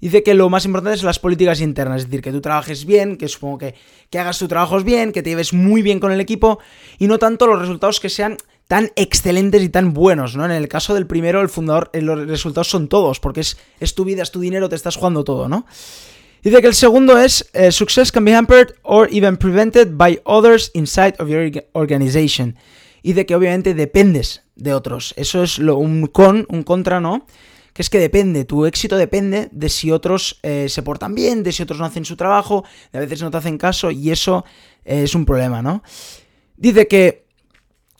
Dice 0.00 0.22
que 0.22 0.34
lo 0.34 0.48
más 0.50 0.64
importante 0.64 0.96
es 0.96 1.02
las 1.02 1.18
políticas 1.18 1.60
internas, 1.60 2.02
es 2.02 2.06
decir, 2.06 2.22
que 2.22 2.32
tú 2.32 2.40
trabajes 2.40 2.84
bien, 2.84 3.16
que 3.16 3.28
supongo 3.28 3.58
que, 3.58 3.74
que 4.10 4.18
hagas 4.18 4.38
tus 4.38 4.48
trabajos 4.48 4.84
bien, 4.84 5.12
que 5.12 5.22
te 5.22 5.30
lleves 5.30 5.52
muy 5.52 5.82
bien 5.82 6.00
con 6.00 6.12
el 6.12 6.20
equipo 6.20 6.58
y 6.98 7.06
no 7.06 7.18
tanto 7.18 7.46
los 7.46 7.58
resultados 7.58 8.00
que 8.00 8.08
sean 8.08 8.36
tan 8.68 8.90
excelentes 8.96 9.62
y 9.62 9.68
tan 9.68 9.92
buenos, 9.94 10.36
¿no? 10.36 10.44
En 10.44 10.50
el 10.50 10.68
caso 10.68 10.94
del 10.94 11.06
primero, 11.06 11.40
el 11.40 11.48
fundador, 11.48 11.90
eh, 11.92 12.02
los 12.02 12.26
resultados 12.26 12.68
son 12.68 12.88
todos, 12.88 13.20
porque 13.20 13.40
es, 13.40 13.56
es 13.80 13.94
tu 13.94 14.04
vida, 14.04 14.22
es 14.22 14.30
tu 14.30 14.40
dinero, 14.40 14.68
te 14.68 14.76
estás 14.76 14.96
jugando 14.96 15.24
todo, 15.24 15.48
¿no? 15.48 15.66
Dice 16.42 16.60
que 16.60 16.68
el 16.68 16.74
segundo 16.74 17.18
es 17.18 17.48
eh, 17.54 17.72
Success 17.72 18.12
can 18.12 18.24
be 18.24 18.32
hampered 18.32 18.74
or 18.82 19.08
even 19.12 19.36
prevented 19.36 19.96
by 19.96 20.20
others 20.24 20.70
inside 20.74 21.14
of 21.18 21.28
your 21.28 21.50
organization. 21.72 22.56
Y 23.02 23.14
de 23.14 23.24
que 23.24 23.34
obviamente 23.34 23.74
dependes 23.74 24.42
de 24.56 24.74
otros. 24.74 25.14
Eso 25.16 25.42
es 25.42 25.58
lo, 25.58 25.76
un 25.76 26.06
con, 26.06 26.46
un 26.48 26.62
contra, 26.62 27.00
¿no? 27.00 27.26
Que 27.76 27.82
es 27.82 27.90
que 27.90 27.98
depende, 27.98 28.46
tu 28.46 28.64
éxito 28.64 28.96
depende 28.96 29.50
de 29.52 29.68
si 29.68 29.90
otros 29.90 30.40
eh, 30.42 30.66
se 30.70 30.82
portan 30.82 31.14
bien, 31.14 31.42
de 31.42 31.52
si 31.52 31.62
otros 31.62 31.78
no 31.78 31.84
hacen 31.84 32.06
su 32.06 32.16
trabajo, 32.16 32.64
de 32.90 32.98
a 32.98 33.02
veces 33.02 33.20
no 33.20 33.30
te 33.30 33.36
hacen 33.36 33.58
caso 33.58 33.90
y 33.90 34.10
eso 34.10 34.46
eh, 34.86 35.02
es 35.02 35.14
un 35.14 35.26
problema, 35.26 35.60
¿no? 35.60 35.82
Dice 36.56 36.88
que 36.88 37.26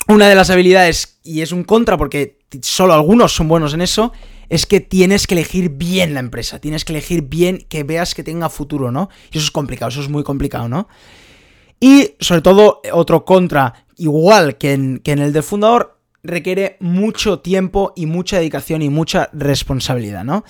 una 0.09 0.29
de 0.29 0.35
las 0.35 0.49
habilidades, 0.49 1.19
y 1.23 1.43
es 1.43 1.53
un 1.53 1.63
contra 1.63 1.99
porque 1.99 2.39
solo 2.63 2.95
algunos 2.95 3.35
son 3.35 3.49
buenos 3.49 3.75
en 3.75 3.83
eso, 3.83 4.13
es 4.49 4.65
que 4.65 4.81
tienes 4.81 5.27
que 5.27 5.35
elegir 5.35 5.69
bien 5.69 6.15
la 6.15 6.21
empresa, 6.21 6.59
tienes 6.59 6.87
que 6.87 6.95
elegir 6.95 7.23
bien 7.23 7.67
que 7.69 7.83
veas 7.83 8.15
que 8.15 8.23
tenga 8.23 8.49
futuro, 8.49 8.91
¿no? 8.91 9.11
Y 9.31 9.37
eso 9.37 9.45
es 9.45 9.51
complicado, 9.51 9.91
eso 9.91 10.01
es 10.01 10.09
muy 10.09 10.23
complicado, 10.23 10.71
¿no? 10.71 10.89
Y 11.81 12.15
sobre 12.19 12.41
todo, 12.41 12.81
otro 12.93 13.27
contra, 13.27 13.85
igual 13.97 14.57
que 14.57 14.73
en, 14.73 15.01
que 15.01 15.13
en 15.13 15.19
el 15.19 15.35
del 15.35 15.43
fundador, 15.43 15.96
requiere 16.27 16.77
mucho 16.81 17.41
tiempo 17.41 17.93
y 17.97 18.07
mucha 18.07 18.39
dedicación 18.39 18.83
y 18.83 18.91
mucha 18.91 19.31
responsabilidad, 19.33 20.25
¿no? 20.25 20.45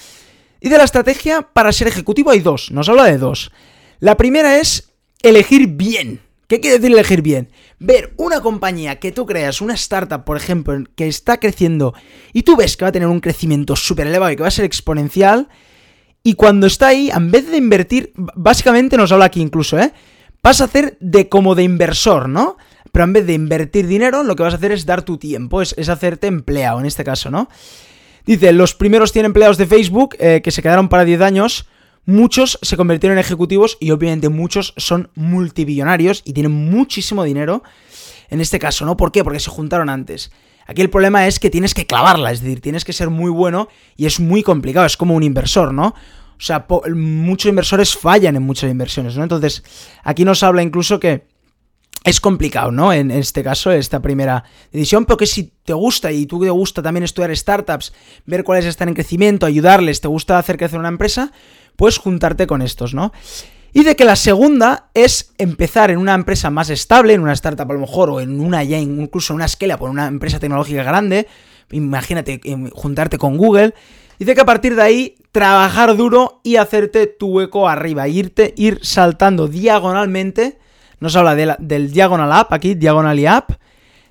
Y 0.60 0.68
de 0.68 0.78
la 0.78 0.84
estrategia 0.84 1.42
para 1.42 1.72
ser 1.72 1.88
ejecutivo 1.88 2.30
hay 2.30 2.40
dos, 2.40 2.70
nos 2.70 2.88
habla 2.88 3.04
de 3.04 3.18
dos. 3.18 3.52
La 4.00 4.16
primera 4.16 4.58
es 4.58 4.92
elegir 5.22 5.68
bien. 5.68 6.20
¿Qué 6.48 6.60
quiere 6.60 6.78
decir 6.78 6.92
elegir 6.92 7.22
bien? 7.22 7.50
Ver 7.78 8.14
una 8.16 8.40
compañía 8.40 9.00
que 9.00 9.10
tú 9.12 9.26
creas, 9.26 9.60
una 9.60 9.74
startup, 9.74 10.24
por 10.24 10.36
ejemplo, 10.36 10.76
que 10.94 11.08
está 11.08 11.40
creciendo 11.40 11.92
y 12.32 12.42
tú 12.42 12.56
ves 12.56 12.76
que 12.76 12.84
va 12.84 12.90
a 12.90 12.92
tener 12.92 13.08
un 13.08 13.20
crecimiento 13.20 13.74
súper 13.74 14.06
elevado 14.06 14.32
y 14.32 14.36
que 14.36 14.42
va 14.42 14.48
a 14.48 14.52
ser 14.52 14.64
exponencial, 14.64 15.48
y 16.26 16.34
cuando 16.34 16.66
está 16.66 16.88
ahí, 16.88 17.08
en 17.14 17.30
vez 17.30 17.48
de 17.48 17.56
invertir, 17.56 18.12
básicamente 18.16 18.96
nos 18.96 19.12
habla 19.12 19.26
aquí 19.26 19.40
incluso, 19.40 19.78
¿eh? 19.78 19.92
Vas 20.42 20.60
a 20.60 20.64
hacer 20.64 20.96
de 20.98 21.28
como 21.28 21.54
de 21.54 21.62
inversor, 21.62 22.28
¿no? 22.28 22.56
Pero 22.96 23.04
en 23.04 23.12
vez 23.12 23.26
de 23.26 23.34
invertir 23.34 23.86
dinero, 23.86 24.22
lo 24.22 24.36
que 24.36 24.42
vas 24.42 24.54
a 24.54 24.56
hacer 24.56 24.72
es 24.72 24.86
dar 24.86 25.02
tu 25.02 25.18
tiempo, 25.18 25.60
es, 25.60 25.74
hacerte 25.86 26.28
empleado 26.28 26.80
en 26.80 26.86
este 26.86 27.04
caso, 27.04 27.30
¿no? 27.30 27.50
Dice, 28.24 28.54
los 28.54 28.74
primeros 28.74 29.12
100 29.12 29.26
empleados 29.26 29.58
de 29.58 29.66
Facebook 29.66 30.16
eh, 30.18 30.40
que 30.42 30.50
se 30.50 30.62
quedaron 30.62 30.88
para 30.88 31.04
10 31.04 31.20
años, 31.20 31.68
muchos 32.06 32.58
se 32.62 32.74
convirtieron 32.78 33.18
en 33.18 33.20
ejecutivos 33.22 33.76
y 33.80 33.90
obviamente 33.90 34.30
muchos 34.30 34.72
son 34.78 35.10
multibillonarios 35.14 36.22
y 36.24 36.32
tienen 36.32 36.52
muchísimo 36.52 37.22
dinero 37.24 37.62
en 38.30 38.40
este 38.40 38.58
caso, 38.58 38.86
¿no? 38.86 38.96
¿Por 38.96 39.12
qué? 39.12 39.22
Porque 39.22 39.40
se 39.40 39.50
juntaron 39.50 39.90
antes. 39.90 40.32
Aquí 40.66 40.80
el 40.80 40.88
problema 40.88 41.26
es 41.26 41.38
que 41.38 41.50
tienes 41.50 41.74
que 41.74 41.86
clavarla, 41.86 42.32
es 42.32 42.40
decir, 42.40 42.62
tienes 42.62 42.86
que 42.86 42.94
ser 42.94 43.10
muy 43.10 43.30
bueno 43.30 43.68
y 43.98 44.06
es 44.06 44.20
muy 44.20 44.42
complicado, 44.42 44.86
es 44.86 44.96
como 44.96 45.14
un 45.14 45.22
inversor, 45.22 45.74
¿no? 45.74 45.88
O 45.88 46.40
sea, 46.40 46.66
muchos 46.94 47.50
inversores 47.50 47.94
fallan 47.94 48.36
en 48.36 48.42
muchas 48.42 48.70
inversiones, 48.70 49.18
¿no? 49.18 49.22
Entonces, 49.22 49.62
aquí 50.02 50.24
nos 50.24 50.42
habla 50.42 50.62
incluso 50.62 50.98
que 50.98 51.35
es 52.06 52.20
complicado, 52.20 52.70
¿no? 52.70 52.92
En 52.92 53.10
este 53.10 53.42
caso, 53.42 53.72
esta 53.72 54.00
primera 54.00 54.44
decisión, 54.72 55.04
pero 55.04 55.16
que 55.16 55.26
si 55.26 55.52
te 55.64 55.72
gusta 55.72 56.12
y 56.12 56.26
tú 56.26 56.40
te 56.40 56.50
gusta 56.50 56.80
también 56.80 57.02
estudiar 57.02 57.36
startups, 57.36 57.92
ver 58.24 58.44
cuáles 58.44 58.64
están 58.64 58.88
en 58.88 58.94
crecimiento, 58.94 59.44
ayudarles, 59.44 60.00
te 60.00 60.06
gusta 60.06 60.38
hacer 60.38 60.56
crecer 60.56 60.78
una 60.78 60.88
empresa, 60.88 61.32
puedes 61.74 61.98
juntarte 61.98 62.46
con 62.46 62.62
estos, 62.62 62.94
¿no? 62.94 63.12
Y 63.72 63.82
de 63.82 63.96
que 63.96 64.04
la 64.04 64.14
segunda 64.14 64.88
es 64.94 65.34
empezar 65.36 65.90
en 65.90 65.98
una 65.98 66.14
empresa 66.14 66.48
más 66.48 66.70
estable, 66.70 67.12
en 67.12 67.22
una 67.22 67.32
startup 67.32 67.68
a 67.68 67.74
lo 67.74 67.80
mejor, 67.80 68.08
o 68.10 68.20
en 68.20 68.40
una 68.40 68.62
ya 68.62 68.78
incluso 68.78 69.32
en 69.32 69.36
una 69.36 69.46
esquela, 69.46 69.76
por 69.76 69.90
una 69.90 70.06
empresa 70.06 70.38
tecnológica 70.38 70.84
grande, 70.84 71.26
imagínate 71.72 72.40
em, 72.44 72.70
juntarte 72.70 73.18
con 73.18 73.36
Google, 73.36 73.74
y 74.20 74.24
de 74.24 74.34
que 74.36 74.40
a 74.40 74.46
partir 74.46 74.76
de 74.76 74.82
ahí 74.82 75.14
trabajar 75.32 75.96
duro 75.96 76.40
y 76.44 76.54
hacerte 76.54 77.08
tu 77.08 77.26
hueco 77.26 77.68
arriba, 77.68 78.06
irte, 78.06 78.54
ir 78.56 78.78
saltando 78.82 79.48
diagonalmente 79.48 80.58
nos 81.00 81.16
habla 81.16 81.34
del 81.34 81.92
Diagonal 81.92 82.32
App, 82.32 82.52
aquí, 82.52 82.74
Diagonal 82.74 83.18
y 83.18 83.26
App, 83.26 83.52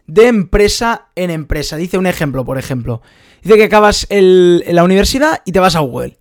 de 0.07 0.27
empresa 0.27 1.07
en 1.15 1.31
empresa. 1.31 1.77
Dice 1.77 1.97
un 1.97 2.07
ejemplo, 2.07 2.45
por 2.45 2.57
ejemplo. 2.57 3.01
Dice 3.41 3.57
que 3.57 3.63
acabas 3.63 4.07
en 4.09 4.75
la 4.75 4.83
universidad 4.83 5.41
y 5.45 5.51
te 5.51 5.59
vas 5.59 5.75
a 5.75 5.79
Google. 5.79 6.17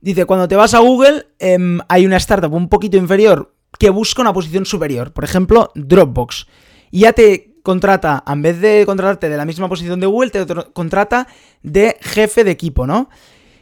Dice, 0.00 0.24
cuando 0.24 0.48
te 0.48 0.56
vas 0.56 0.74
a 0.74 0.80
Google, 0.80 1.26
em, 1.38 1.78
hay 1.88 2.06
una 2.06 2.16
startup 2.16 2.52
un 2.52 2.68
poquito 2.68 2.96
inferior 2.96 3.54
que 3.78 3.90
busca 3.90 4.20
una 4.20 4.32
posición 4.32 4.66
superior. 4.66 5.12
Por 5.12 5.22
ejemplo, 5.22 5.70
Dropbox. 5.76 6.46
Y 6.90 7.00
ya 7.00 7.12
te 7.12 7.54
contrata, 7.62 8.24
en 8.26 8.42
vez 8.42 8.60
de 8.60 8.84
contratarte 8.84 9.28
de 9.28 9.36
la 9.36 9.44
misma 9.44 9.68
posición 9.68 10.00
de 10.00 10.06
Google, 10.06 10.30
te 10.30 10.44
contrata 10.72 11.28
de 11.62 11.96
jefe 12.00 12.42
de 12.42 12.50
equipo, 12.50 12.86
¿no? 12.86 13.08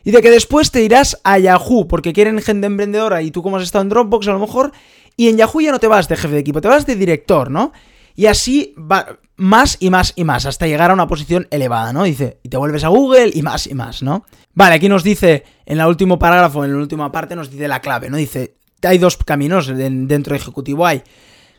Y 0.03 0.13
de 0.13 0.23
que 0.23 0.31
después 0.31 0.71
te 0.71 0.83
irás 0.83 1.21
a 1.25 1.39
Yahoo, 1.39 1.87
porque 1.87 2.15
quieren 2.15 2.41
gente 2.41 2.67
emprendedora 2.67 3.21
y 3.21 3.31
tú 3.31 3.43
como 3.43 3.59
has 3.59 3.63
estado 3.63 3.83
en 3.83 3.91
Dropbox 3.91 4.29
a 4.29 4.33
lo 4.33 4.39
mejor, 4.39 4.73
y 5.17 5.29
en 5.29 5.37
Yahoo 5.37 5.61
ya 5.61 5.73
no 5.73 5.79
te 5.79 5.87
vas 5.87 6.09
de 6.09 6.17
jefe 6.17 6.35
de 6.35 6.41
equipo, 6.41 6.61
te 6.61 6.69
vas 6.69 6.87
de 6.87 6.97
director, 6.97 7.51
¿no? 7.51 7.73
Y 8.17 8.27
así 8.27 8.75
va 8.79 9.19
más 9.37 9.77
y 9.81 9.91
más 9.91 10.13
y 10.17 10.25
más, 10.25 10.47
hasta 10.47 10.67
llegar 10.67 10.91
a 10.91 10.95
una 10.95 11.07
posición 11.07 11.49
elevada, 11.51 11.93
¿no? 11.93 12.05
Dice, 12.05 12.39
y 12.43 12.49
te 12.49 12.57
vuelves 12.57 12.85
a 12.85 12.89
Google 12.89 13.31
y 13.33 13.43
más 13.43 13.67
y 13.67 13.75
más, 13.75 14.03
¿no? 14.03 14.25
Vale, 14.53 14.75
aquí 14.75 14.89
nos 14.89 15.03
dice, 15.03 15.45
en 15.65 15.81
el 15.81 15.87
último 15.87 16.19
parágrafo, 16.19 16.65
en 16.65 16.73
la 16.73 16.79
última 16.79 17.11
parte, 17.13 17.37
nos 17.37 17.51
dice 17.51 17.69
la 17.69 17.81
clave, 17.81 18.11
¿no? 18.11 18.17
Dice, 18.17 18.57
hay 18.83 18.99
dos 18.99 19.17
caminos 19.17 19.67
dentro 19.67 20.33
de 20.33 20.39
Ejecutivo. 20.39 20.87
Hay 20.87 21.03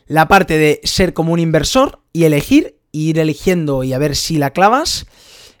la 0.06 0.28
parte 0.28 0.58
de 0.58 0.80
ser 0.84 1.14
como 1.14 1.32
un 1.32 1.38
inversor 1.38 2.00
y 2.12 2.24
elegir, 2.24 2.78
ir 2.92 3.18
eligiendo 3.18 3.84
y 3.84 3.92
a 3.92 3.98
ver 3.98 4.16
si 4.16 4.38
la 4.38 4.50
clavas, 4.50 5.06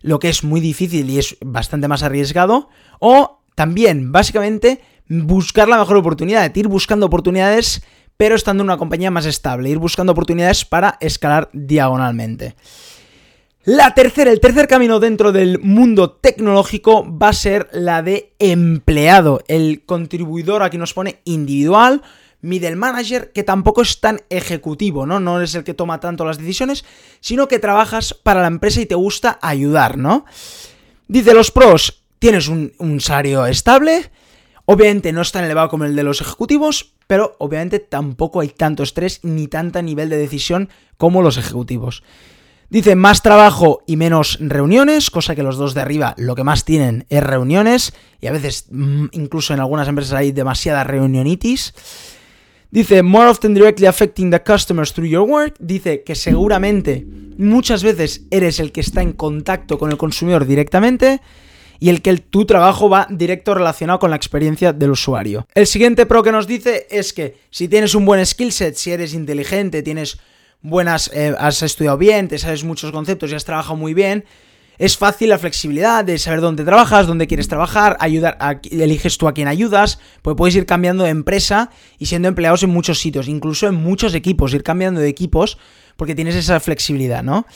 lo 0.00 0.18
que 0.18 0.28
es 0.28 0.44
muy 0.44 0.60
difícil 0.60 1.08
y 1.08 1.18
es 1.18 1.36
bastante 1.40 1.88
más 1.88 2.02
arriesgado. 2.02 2.68
O 2.98 3.42
también, 3.54 4.12
básicamente, 4.12 4.80
buscar 5.08 5.68
la 5.68 5.78
mejor 5.78 5.96
oportunidad, 5.96 6.54
ir 6.54 6.68
buscando 6.68 7.06
oportunidades, 7.06 7.82
pero 8.16 8.34
estando 8.34 8.62
en 8.62 8.68
una 8.68 8.78
compañía 8.78 9.10
más 9.10 9.26
estable, 9.26 9.70
ir 9.70 9.78
buscando 9.78 10.12
oportunidades 10.12 10.64
para 10.64 10.96
escalar 11.00 11.50
diagonalmente. 11.52 12.54
La 13.64 13.94
tercera, 13.94 14.32
el 14.32 14.40
tercer 14.40 14.66
camino 14.66 14.98
dentro 14.98 15.30
del 15.30 15.60
mundo 15.60 16.10
tecnológico 16.10 17.06
va 17.16 17.28
a 17.28 17.32
ser 17.32 17.68
la 17.72 18.02
de 18.02 18.34
empleado, 18.40 19.44
el 19.46 19.84
contribuidor 19.86 20.64
aquí 20.64 20.78
nos 20.78 20.94
pone 20.94 21.20
individual, 21.24 22.02
middle 22.40 22.74
manager, 22.74 23.30
que 23.32 23.44
tampoco 23.44 23.82
es 23.82 24.00
tan 24.00 24.20
ejecutivo, 24.30 25.06
¿no? 25.06 25.20
No 25.20 25.40
es 25.40 25.54
el 25.54 25.62
que 25.62 25.74
toma 25.74 26.00
tanto 26.00 26.24
las 26.24 26.38
decisiones, 26.38 26.84
sino 27.20 27.46
que 27.46 27.60
trabajas 27.60 28.14
para 28.14 28.40
la 28.40 28.48
empresa 28.48 28.80
y 28.80 28.86
te 28.86 28.96
gusta 28.96 29.38
ayudar, 29.40 29.96
¿no? 29.96 30.24
Dice 31.06 31.32
los 31.32 31.52
pros, 31.52 32.02
tienes 32.18 32.48
un, 32.48 32.72
un 32.78 33.00
salario 33.00 33.46
estable, 33.46 34.10
obviamente 34.64 35.12
no 35.12 35.22
es 35.22 35.32
tan 35.32 35.44
elevado 35.44 35.68
como 35.68 35.84
el 35.84 35.96
de 35.96 36.02
los 36.02 36.20
ejecutivos, 36.20 36.94
pero 37.06 37.36
obviamente 37.38 37.78
tampoco 37.78 38.40
hay 38.40 38.48
tanto 38.48 38.82
estrés 38.82 39.20
ni 39.22 39.48
tanta 39.48 39.82
nivel 39.82 40.08
de 40.08 40.16
decisión 40.16 40.68
como 40.96 41.22
los 41.22 41.36
ejecutivos. 41.36 42.02
Dice 42.72 42.96
más 42.96 43.20
trabajo 43.20 43.82
y 43.86 43.96
menos 43.96 44.38
reuniones, 44.40 45.10
cosa 45.10 45.34
que 45.34 45.42
los 45.42 45.58
dos 45.58 45.74
de 45.74 45.82
arriba 45.82 46.14
lo 46.16 46.34
que 46.34 46.42
más 46.42 46.64
tienen 46.64 47.04
es 47.10 47.22
reuniones 47.22 47.92
y 48.18 48.28
a 48.28 48.32
veces 48.32 48.64
mm, 48.70 49.08
incluso 49.12 49.52
en 49.52 49.60
algunas 49.60 49.88
empresas 49.88 50.14
hay 50.14 50.32
demasiada 50.32 50.82
reunionitis. 50.82 51.74
Dice 52.70 53.02
more 53.02 53.28
often 53.28 53.52
directly 53.52 53.84
affecting 53.84 54.30
the 54.30 54.42
customers 54.42 54.94
through 54.94 55.10
your 55.10 55.28
work. 55.28 55.54
Dice 55.58 56.02
que 56.02 56.14
seguramente 56.14 57.06
muchas 57.36 57.82
veces 57.82 58.22
eres 58.30 58.58
el 58.58 58.72
que 58.72 58.80
está 58.80 59.02
en 59.02 59.12
contacto 59.12 59.78
con 59.78 59.90
el 59.90 59.98
consumidor 59.98 60.46
directamente 60.46 61.20
y 61.80 61.88
el 61.88 62.02
que 62.02 62.16
tu 62.16 62.44
trabajo 62.44 62.88
va 62.88 63.06
directo 63.10 63.54
relacionado 63.54 63.98
con 63.98 64.10
la 64.10 64.16
experiencia 64.16 64.72
del 64.72 64.90
usuario. 64.90 65.46
El 65.54 65.66
siguiente 65.66 66.06
pro 66.06 66.22
que 66.22 66.32
nos 66.32 66.46
dice 66.46 66.86
es 66.90 67.12
que 67.12 67.36
si 67.50 67.68
tienes 67.68 67.94
un 67.94 68.04
buen 68.04 68.24
skill 68.24 68.52
set, 68.52 68.76
si 68.76 68.92
eres 68.92 69.14
inteligente, 69.14 69.82
tienes 69.82 70.18
buenas, 70.62 71.10
eh, 71.12 71.34
has 71.38 71.62
estudiado 71.62 71.98
bien, 71.98 72.28
te 72.28 72.38
sabes 72.38 72.64
muchos 72.64 72.92
conceptos 72.92 73.32
y 73.32 73.34
has 73.34 73.44
trabajado 73.44 73.76
muy 73.76 73.94
bien, 73.94 74.24
es 74.78 74.96
fácil 74.96 75.28
la 75.28 75.38
flexibilidad 75.38 76.04
de 76.04 76.18
saber 76.18 76.40
dónde 76.40 76.64
trabajas, 76.64 77.06
dónde 77.06 77.26
quieres 77.26 77.46
trabajar, 77.48 77.96
ayudar 78.00 78.36
a, 78.40 78.60
eliges 78.70 79.18
tú 79.18 79.28
a 79.28 79.34
quién 79.34 79.48
ayudas, 79.48 79.98
pues 80.22 80.36
puedes 80.36 80.56
ir 80.56 80.66
cambiando 80.66 81.04
de 81.04 81.10
empresa 81.10 81.70
y 81.98 82.06
siendo 82.06 82.28
empleados 82.28 82.62
en 82.62 82.70
muchos 82.70 82.98
sitios, 82.98 83.28
incluso 83.28 83.66
en 83.66 83.74
muchos 83.74 84.14
equipos, 84.14 84.54
ir 84.54 84.62
cambiando 84.62 85.00
de 85.00 85.08
equipos 85.08 85.58
porque 85.96 86.14
tienes 86.14 86.34
esa 86.34 86.58
flexibilidad, 86.58 87.22
¿no? 87.22 87.46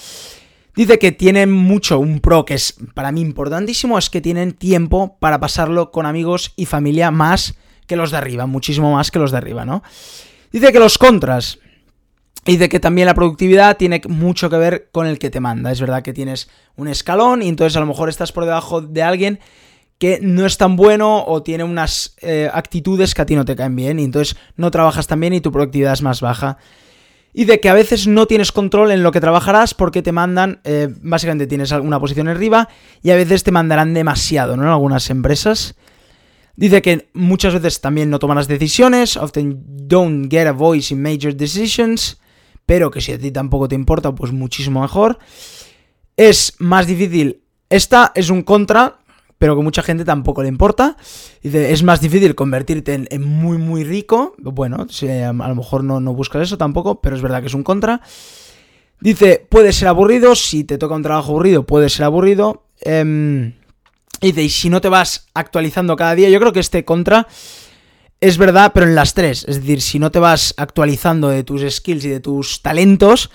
Dice 0.76 0.98
que 0.98 1.10
tienen 1.10 1.50
mucho, 1.50 1.98
un 1.98 2.20
pro 2.20 2.44
que 2.44 2.54
es 2.54 2.76
para 2.94 3.10
mí 3.10 3.22
importantísimo, 3.22 3.98
es 3.98 4.10
que 4.10 4.20
tienen 4.20 4.52
tiempo 4.52 5.16
para 5.18 5.40
pasarlo 5.40 5.90
con 5.90 6.06
amigos 6.06 6.52
y 6.54 6.66
familia 6.66 7.10
más 7.10 7.54
que 7.86 7.96
los 7.96 8.10
de 8.10 8.18
arriba, 8.18 8.46
muchísimo 8.46 8.92
más 8.92 9.10
que 9.10 9.18
los 9.18 9.30
de 9.30 9.38
arriba, 9.38 9.64
¿no? 9.64 9.82
Dice 10.52 10.72
que 10.72 10.78
los 10.78 10.98
contras, 10.98 11.58
y 12.46 12.58
de 12.58 12.68
que 12.68 12.80
también 12.80 13.06
la 13.06 13.14
productividad 13.14 13.76
tiene 13.76 14.00
mucho 14.08 14.48
que 14.48 14.56
ver 14.56 14.88
con 14.92 15.06
el 15.06 15.18
que 15.18 15.30
te 15.30 15.40
manda. 15.40 15.72
Es 15.72 15.80
verdad 15.80 16.02
que 16.02 16.12
tienes 16.12 16.48
un 16.76 16.88
escalón 16.88 17.42
y 17.42 17.48
entonces 17.48 17.76
a 17.76 17.80
lo 17.80 17.86
mejor 17.86 18.08
estás 18.08 18.30
por 18.30 18.44
debajo 18.44 18.80
de 18.80 19.02
alguien 19.02 19.40
que 19.98 20.20
no 20.22 20.46
es 20.46 20.56
tan 20.56 20.76
bueno 20.76 21.24
o 21.24 21.42
tiene 21.42 21.64
unas 21.64 22.14
eh, 22.20 22.48
actitudes 22.52 23.14
que 23.14 23.22
a 23.22 23.26
ti 23.26 23.34
no 23.34 23.44
te 23.44 23.56
caen 23.56 23.74
bien 23.74 23.98
y 23.98 24.04
entonces 24.04 24.36
no 24.56 24.70
trabajas 24.70 25.06
tan 25.06 25.18
bien 25.20 25.32
y 25.32 25.40
tu 25.40 25.50
productividad 25.50 25.94
es 25.94 26.02
más 26.02 26.20
baja. 26.20 26.58
Y 27.36 27.44
de 27.44 27.60
que 27.60 27.68
a 27.68 27.74
veces 27.74 28.06
no 28.06 28.26
tienes 28.26 28.50
control 28.50 28.90
en 28.90 29.02
lo 29.02 29.12
que 29.12 29.20
trabajarás 29.20 29.74
porque 29.74 30.00
te 30.00 30.10
mandan, 30.10 30.60
eh, 30.64 30.88
básicamente 31.02 31.46
tienes 31.46 31.70
alguna 31.70 32.00
posición 32.00 32.28
arriba 32.28 32.68
y 33.02 33.10
a 33.10 33.16
veces 33.16 33.44
te 33.44 33.52
mandarán 33.52 33.92
demasiado, 33.92 34.56
¿no? 34.56 34.62
En 34.62 34.70
algunas 34.70 35.10
empresas. 35.10 35.76
Dice 36.56 36.80
que 36.80 37.10
muchas 37.12 37.52
veces 37.52 37.82
también 37.82 38.08
no 38.08 38.18
toman 38.18 38.38
las 38.38 38.48
decisiones, 38.48 39.18
often 39.18 39.62
don't 39.86 40.30
get 40.30 40.46
a 40.46 40.52
voice 40.52 40.94
in 40.94 41.02
major 41.02 41.36
decisions 41.36 42.18
pero 42.66 42.90
que 42.90 43.00
si 43.00 43.12
a 43.12 43.18
ti 43.18 43.30
tampoco 43.30 43.68
te 43.68 43.76
importa, 43.76 44.14
pues 44.14 44.32
muchísimo 44.32 44.82
mejor. 44.82 45.18
Es 46.16 46.54
más 46.58 46.86
difícil, 46.86 47.42
esta 47.70 48.12
es 48.14 48.28
un 48.28 48.42
contra, 48.42 48.98
pero 49.38 49.56
que 49.56 49.62
mucha 49.62 49.82
gente 49.82 50.04
tampoco 50.04 50.42
le 50.42 50.48
importa. 50.48 50.96
Dice, 51.42 51.72
es 51.72 51.82
más 51.82 52.00
difícil 52.00 52.34
convertirte 52.34 53.06
en, 53.08 53.22
muy, 53.22 53.58
muy 53.58 53.84
rico. 53.84 54.34
Bueno, 54.38 54.86
a 54.86 55.48
lo 55.48 55.54
mejor 55.54 55.84
no, 55.84 56.00
no 56.00 56.14
buscas 56.14 56.42
eso 56.42 56.58
tampoco, 56.58 57.00
pero 57.00 57.16
es 57.16 57.22
verdad 57.22 57.40
que 57.40 57.48
es 57.48 57.54
un 57.54 57.62
contra. 57.62 58.00
Dice, 59.00 59.46
puede 59.48 59.72
ser 59.72 59.88
aburrido, 59.88 60.34
si 60.34 60.64
te 60.64 60.78
toca 60.78 60.94
un 60.94 61.02
trabajo 61.02 61.32
aburrido, 61.32 61.66
puede 61.66 61.90
ser 61.90 62.04
aburrido. 62.04 62.64
Eh, 62.80 63.52
dice, 64.20 64.42
y 64.42 64.48
si 64.48 64.70
no 64.70 64.80
te 64.80 64.88
vas 64.88 65.26
actualizando 65.34 65.96
cada 65.96 66.14
día, 66.14 66.30
yo 66.30 66.40
creo 66.40 66.52
que 66.52 66.60
este 66.60 66.84
contra 66.84 67.26
es 68.20 68.38
verdad, 68.38 68.72
pero 68.74 68.86
en 68.86 68.94
las 68.94 69.14
tres. 69.14 69.44
Es 69.46 69.60
decir, 69.60 69.82
si 69.82 69.98
no 69.98 70.10
te 70.10 70.18
vas 70.18 70.54
actualizando 70.56 71.28
de 71.28 71.44
tus 71.44 71.62
skills 71.70 72.04
y 72.04 72.08
de 72.08 72.20
tus 72.20 72.62
talentos, 72.62 73.30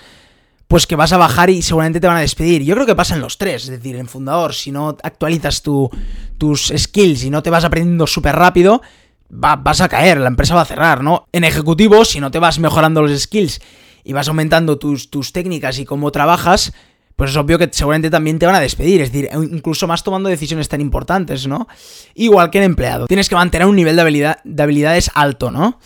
pues 0.72 0.86
que 0.86 0.96
vas 0.96 1.12
a 1.12 1.18
bajar 1.18 1.50
y 1.50 1.60
seguramente 1.60 2.00
te 2.00 2.06
van 2.06 2.16
a 2.16 2.20
despedir. 2.20 2.62
Yo 2.62 2.74
creo 2.74 2.86
que 2.86 2.94
pasa 2.94 3.14
en 3.14 3.20
los 3.20 3.36
tres. 3.36 3.64
Es 3.64 3.68
decir, 3.68 3.94
en 3.94 4.08
fundador, 4.08 4.54
si 4.54 4.72
no 4.72 4.96
actualizas 5.02 5.62
tus 5.62 6.72
skills 6.74 7.24
y 7.24 7.28
no 7.28 7.42
te 7.42 7.50
vas 7.50 7.64
aprendiendo 7.64 8.06
súper 8.06 8.36
rápido, 8.36 8.80
vas 9.28 9.82
a 9.82 9.88
caer, 9.90 10.16
la 10.16 10.28
empresa 10.28 10.54
va 10.54 10.62
a 10.62 10.64
cerrar, 10.64 11.04
¿no? 11.04 11.26
En 11.30 11.44
ejecutivo, 11.44 12.06
si 12.06 12.20
no 12.20 12.30
te 12.30 12.38
vas 12.38 12.58
mejorando 12.58 13.02
los 13.02 13.20
skills 13.20 13.60
y 14.02 14.14
vas 14.14 14.28
aumentando 14.28 14.78
tus, 14.78 15.10
tus 15.10 15.34
técnicas 15.34 15.78
y 15.78 15.84
cómo 15.84 16.10
trabajas, 16.10 16.72
pues 17.16 17.32
es 17.32 17.36
obvio 17.36 17.58
que 17.58 17.68
seguramente 17.70 18.08
también 18.08 18.38
te 18.38 18.46
van 18.46 18.54
a 18.54 18.60
despedir, 18.60 19.02
es 19.02 19.12
decir, 19.12 19.28
incluso 19.34 19.86
más 19.86 20.02
tomando 20.02 20.30
decisiones 20.30 20.70
tan 20.70 20.80
importantes, 20.80 21.46
¿no? 21.46 21.68
Igual 22.14 22.48
que 22.48 22.56
en 22.56 22.64
empleado. 22.64 23.08
Tienes 23.08 23.28
que 23.28 23.34
mantener 23.34 23.68
un 23.68 23.76
nivel 23.76 23.94
de, 23.94 24.00
habilidad, 24.00 24.38
de 24.42 24.62
habilidades 24.62 25.10
alto, 25.14 25.50
¿no? 25.50 25.78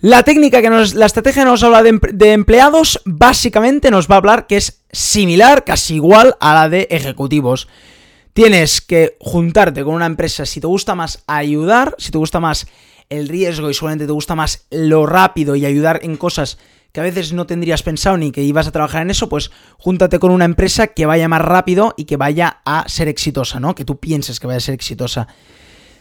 La 0.00 0.22
técnica 0.22 0.60
que 0.60 0.68
nos, 0.68 0.94
la 0.94 1.06
estrategia 1.06 1.42
que 1.42 1.48
nos 1.48 1.62
habla 1.62 1.82
de, 1.82 1.98
de, 2.12 2.32
empleados, 2.32 3.00
básicamente 3.06 3.90
nos 3.90 4.08
va 4.08 4.16
a 4.16 4.18
hablar 4.18 4.46
que 4.46 4.58
es 4.58 4.82
similar, 4.92 5.64
casi 5.64 5.94
igual 5.94 6.36
a 6.38 6.54
la 6.54 6.68
de 6.68 6.86
ejecutivos. 6.90 7.66
Tienes 8.34 8.82
que 8.82 9.16
juntarte 9.20 9.82
con 9.82 9.94
una 9.94 10.04
empresa 10.04 10.44
si 10.44 10.60
te 10.60 10.66
gusta 10.66 10.94
más 10.94 11.24
ayudar, 11.26 11.94
si 11.98 12.10
te 12.10 12.18
gusta 12.18 12.40
más 12.40 12.66
el 13.08 13.28
riesgo 13.28 13.70
y 13.70 13.74
seguramente 13.74 14.06
te 14.06 14.12
gusta 14.12 14.34
más 14.34 14.66
lo 14.70 15.06
rápido 15.06 15.56
y 15.56 15.64
ayudar 15.64 16.00
en 16.02 16.16
cosas 16.16 16.58
que 16.92 17.00
a 17.00 17.04
veces 17.04 17.32
no 17.32 17.46
tendrías 17.46 17.82
pensado 17.82 18.16
ni 18.16 18.32
que 18.32 18.42
ibas 18.42 18.66
a 18.66 18.72
trabajar 18.72 19.02
en 19.02 19.10
eso, 19.10 19.28
pues 19.28 19.50
júntate 19.78 20.18
con 20.18 20.30
una 20.30 20.44
empresa 20.44 20.88
que 20.88 21.06
vaya 21.06 21.28
más 21.28 21.42
rápido 21.42 21.94
y 21.96 22.04
que 22.04 22.16
vaya 22.16 22.60
a 22.64 22.88
ser 22.88 23.08
exitosa, 23.08 23.60
¿no? 23.60 23.74
Que 23.74 23.84
tú 23.84 23.98
pienses 23.98 24.40
que 24.40 24.46
vaya 24.46 24.58
a 24.58 24.60
ser 24.60 24.74
exitosa. 24.74 25.28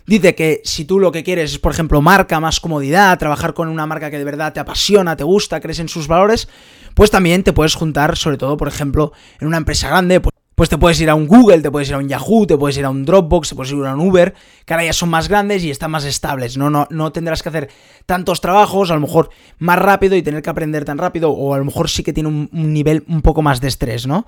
Dice 0.05 0.35
que 0.35 0.62
si 0.63 0.85
tú 0.85 1.00
lo 1.00 1.12
que 1.12 1.24
quieres 1.24 1.53
es, 1.53 1.59
por 1.59 1.71
ejemplo, 1.71 2.01
marca, 2.01 2.39
más 2.39 2.59
comodidad, 2.59 3.17
trabajar 3.17 3.53
con 3.53 3.69
una 3.69 3.88
marca 3.88 4.12
que 4.12 4.19
de 4.19 4.24
verdad 4.24 4.53
te 4.53 4.59
apasiona, 4.59 5.15
te 5.15 5.24
gusta, 5.24 5.59
crees 5.59 5.79
en 5.79 5.89
sus 5.89 6.07
valores, 6.07 6.47
pues 6.93 7.09
también 7.09 7.43
te 7.43 7.53
puedes 7.53 7.75
juntar, 7.75 8.15
sobre 8.15 8.38
todo, 8.38 8.55
por 8.55 8.67
ejemplo, 8.67 9.13
en 9.39 9.47
una 9.47 9.57
empresa 9.57 9.88
grande, 9.89 10.21
pues 10.21 10.35
pues 10.55 10.69
te 10.69 10.77
puedes 10.77 11.00
ir 11.01 11.09
a 11.09 11.15
un 11.15 11.27
Google, 11.27 11.59
te 11.59 11.69
puedes 11.69 11.89
ir 11.89 11.95
a 11.95 11.97
un 11.97 12.07
Yahoo, 12.07 12.47
te 12.47 12.57
puedes 12.57 12.77
ir 12.77 12.85
a 12.85 12.89
un 12.89 13.03
Dropbox, 13.03 13.50
te 13.50 13.55
puedes 13.55 13.74
ir 13.74 13.85
a 13.85 13.93
un 13.93 14.00
Uber, 14.00 14.33
que 14.65 14.74
ahora 14.74 14.85
ya 14.85 14.93
son 14.93 15.09
más 15.09 15.27
grandes 15.27 15.65
y 15.65 15.69
están 15.69 15.91
más 15.91 16.05
estables. 16.05 16.55
No, 16.55 16.69
no, 16.69 16.88
no 16.89 17.12
tendrás 17.12 17.43
que 17.43 17.50
hacer 17.50 17.69
tantos 18.05 18.39
trabajos, 18.39 18.89
a 18.89 18.93
lo 18.93 19.01
mejor 19.01 19.29
más 19.59 19.77
rápido 19.77 20.15
y 20.15 20.21
tener 20.21 20.41
que 20.41 20.50
aprender 20.50 20.85
tan 20.85 20.97
rápido, 20.97 21.31
o 21.31 21.53
a 21.53 21.57
lo 21.57 21.65
mejor 21.65 21.89
sí 21.89 22.03
que 22.03 22.13
tiene 22.13 22.29
un, 22.29 22.50
nivel 22.53 23.03
un 23.09 23.21
poco 23.21 23.41
más 23.41 23.59
de 23.59 23.67
estrés, 23.67 24.07
¿no? 24.07 24.25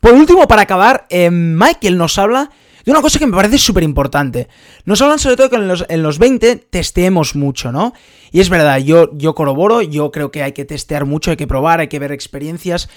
Por 0.00 0.12
último, 0.12 0.46
para 0.46 0.62
acabar, 0.62 1.06
eh, 1.08 1.30
Michael 1.30 1.96
nos 1.96 2.18
habla 2.18 2.50
de 2.84 2.90
una 2.90 3.02
cosa 3.02 3.18
que 3.18 3.26
me 3.26 3.36
parece 3.36 3.58
súper 3.58 3.82
importante. 3.82 4.48
Nos 4.84 5.00
hablan 5.02 5.18
sobre 5.18 5.36
todo 5.36 5.50
que 5.50 5.56
en 5.56 5.68
los, 5.68 5.84
en 5.88 6.02
los 6.02 6.18
20 6.18 6.56
testeemos 6.56 7.34
mucho, 7.34 7.72
¿no? 7.72 7.92
Y 8.32 8.40
es 8.40 8.48
verdad, 8.48 8.78
yo, 8.78 9.10
yo 9.16 9.34
corroboro, 9.34 9.82
yo 9.82 10.10
creo 10.10 10.30
que 10.30 10.42
hay 10.42 10.52
que 10.52 10.64
testear 10.64 11.06
mucho, 11.06 11.30
hay 11.30 11.36
que 11.36 11.46
probar, 11.46 11.80
hay 11.80 11.88
que 11.88 11.98
ver 11.98 12.12
experiencias, 12.12 12.88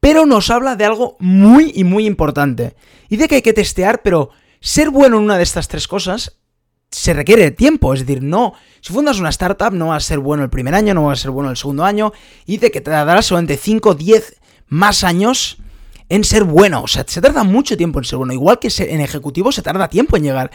pero 0.00 0.26
nos 0.26 0.50
habla 0.50 0.76
de 0.76 0.84
algo 0.84 1.16
muy 1.20 1.72
y 1.74 1.84
muy 1.84 2.06
importante. 2.06 2.74
Y 3.08 3.16
de 3.16 3.28
que 3.28 3.36
hay 3.36 3.42
que 3.42 3.52
testear, 3.52 4.02
pero 4.02 4.30
ser 4.60 4.90
bueno 4.90 5.18
en 5.18 5.24
una 5.24 5.36
de 5.36 5.42
estas 5.42 5.68
tres 5.68 5.88
cosas 5.88 6.38
se 6.90 7.14
requiere 7.14 7.50
tiempo. 7.50 7.94
Es 7.94 8.00
decir, 8.00 8.22
no, 8.22 8.54
si 8.80 8.92
fundas 8.92 9.18
una 9.18 9.30
startup 9.30 9.72
no 9.72 9.88
vas 9.88 10.04
a 10.04 10.08
ser 10.08 10.18
bueno 10.18 10.44
el 10.44 10.50
primer 10.50 10.74
año, 10.74 10.94
no 10.94 11.06
vas 11.06 11.20
a 11.20 11.22
ser 11.22 11.30
bueno 11.30 11.50
el 11.50 11.56
segundo 11.56 11.84
año, 11.84 12.12
y 12.46 12.58
de 12.58 12.70
que 12.70 12.80
te 12.80 12.90
dará 12.90 13.22
solamente 13.22 13.56
5, 13.56 13.94
10, 13.94 14.36
más 14.68 15.04
años 15.04 15.61
en 16.12 16.24
ser 16.24 16.44
bueno. 16.44 16.82
O 16.82 16.88
sea, 16.88 17.06
se 17.08 17.22
tarda 17.22 17.42
mucho 17.42 17.74
tiempo 17.74 17.98
en 17.98 18.04
ser 18.04 18.18
bueno. 18.18 18.34
Igual 18.34 18.58
que 18.58 18.68
en 18.80 19.00
ejecutivo 19.00 19.50
se 19.50 19.62
tarda 19.62 19.88
tiempo 19.88 20.18
en 20.18 20.24
llegar. 20.24 20.50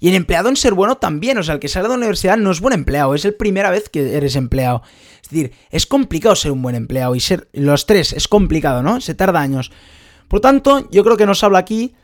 Y 0.00 0.08
en 0.08 0.14
empleado 0.14 0.48
en 0.48 0.56
ser 0.56 0.72
bueno 0.72 0.96
también. 0.96 1.36
O 1.36 1.42
sea, 1.42 1.52
el 1.52 1.60
que 1.60 1.68
sale 1.68 1.82
de 1.82 1.90
la 1.90 1.96
universidad 1.96 2.38
no 2.38 2.50
es 2.50 2.60
buen 2.60 2.72
empleado. 2.72 3.14
Es 3.14 3.26
la 3.26 3.32
primera 3.32 3.70
vez 3.70 3.90
que 3.90 4.16
eres 4.16 4.36
empleado. 4.36 4.80
Es 5.22 5.28
decir, 5.28 5.52
es 5.70 5.84
complicado 5.84 6.34
ser 6.34 6.52
un 6.52 6.62
buen 6.62 6.76
empleado. 6.76 7.14
Y 7.14 7.20
ser 7.20 7.50
los 7.52 7.84
tres 7.84 8.14
es 8.14 8.26
complicado, 8.26 8.82
¿no? 8.82 9.02
Se 9.02 9.14
tarda 9.14 9.42
años. 9.42 9.70
Por 10.28 10.40
tanto, 10.40 10.88
yo 10.90 11.04
creo 11.04 11.18
que 11.18 11.26
nos 11.26 11.44
habla 11.44 11.58
aquí 11.58 11.94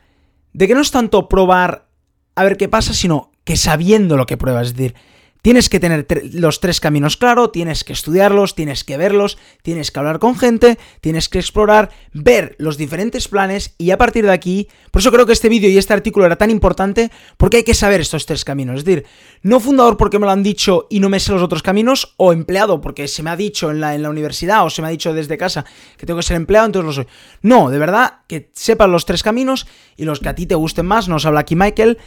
de 0.53 0.69
que 0.69 0.75
no 0.75 0.83
es 0.83 0.91
tanto 0.91 1.31
probar 1.31 1.89
a 2.35 2.45
ver 2.45 2.59
qué 2.59 2.69
pasa, 2.69 2.93
sino 2.93 3.33
que 3.45 3.57
sabiendo 3.57 4.19
lo 4.19 4.27
que 4.27 4.37
pruebas. 4.37 4.67
Es 4.67 4.75
decir, 4.75 4.95
Tienes 5.43 5.69
que 5.69 5.79
tener 5.79 6.07
los 6.33 6.61
tres 6.61 6.81
caminos 6.81 7.17
claros, 7.17 7.53
tienes 7.53 7.85
que 7.85 7.93
estudiarlos, 7.93 8.55
tienes 8.55 8.83
que 8.83 8.97
verlos, 8.97 9.39
tienes 9.63 9.91
que 9.91 9.99
hablar 9.99 10.19
con 10.19 10.37
gente, 10.37 10.79
tienes 11.01 11.29
que 11.29 11.39
explorar, 11.39 11.91
ver 12.13 12.57
los 12.59 12.77
diferentes 12.77 13.29
planes 13.29 13.75
y 13.79 13.93
a 13.93 13.99
partir 13.99 14.25
de 14.25 14.33
aquí, 14.33 14.69
por 14.91 15.01
eso 15.01 15.13
creo 15.13 15.27
que 15.27 15.33
este 15.33 15.49
vídeo 15.49 15.71
y 15.71 15.79
este 15.79 15.95
artículo 15.95 16.27
era 16.27 16.37
tan 16.37 16.51
importante 16.51 17.11
porque 17.37 17.59
hay 17.59 17.63
que 17.63 17.75
saber 17.75 18.01
estos 18.01 18.27
tres 18.27 18.45
caminos. 18.45 18.79
Es 18.79 18.85
decir, 18.85 19.07
no 19.43 19.61
fundador 19.61 19.97
porque 19.97 20.19
me 20.19 20.27
lo 20.27 20.33
han 20.33 20.43
dicho 20.43 20.87
y 20.91 20.99
no 21.01 21.09
me 21.09 21.21
sé 21.21 21.33
los 21.33 21.43
otros 21.43 21.63
caminos 21.63 22.15
o 22.17 22.33
empleado 22.33 22.81
porque 22.81 23.07
se 23.07 23.23
me 23.23 23.31
ha 23.31 23.37
dicho 23.37 23.71
en 23.71 23.81
la, 23.81 23.95
en 23.95 24.03
la 24.03 24.11
universidad 24.11 24.65
o 24.65 24.71
se 24.71 24.83
me 24.83 24.89
ha 24.89 24.91
dicho 24.91 25.15
desde 25.15 25.39
casa 25.39 25.65
que 25.97 26.05
tengo 26.05 26.19
que 26.19 26.27
ser 26.27 26.37
empleado, 26.37 26.67
entonces 26.67 26.87
lo 26.87 26.93
soy. 26.93 27.07
No, 27.43 27.71
de 27.71 27.79
verdad, 27.79 28.21
que 28.27 28.51
sepas 28.55 28.89
los 28.89 29.07
tres 29.07 29.23
caminos 29.23 29.67
y 29.97 30.05
los 30.05 30.21
que 30.21 30.29
a 30.29 30.35
ti 30.35 30.47
te 30.47 30.55
gusten 30.55 30.87
más. 30.87 31.09
Nos 31.09 31.27
habla 31.27 31.41
aquí 31.41 31.55
Michael. 31.55 31.99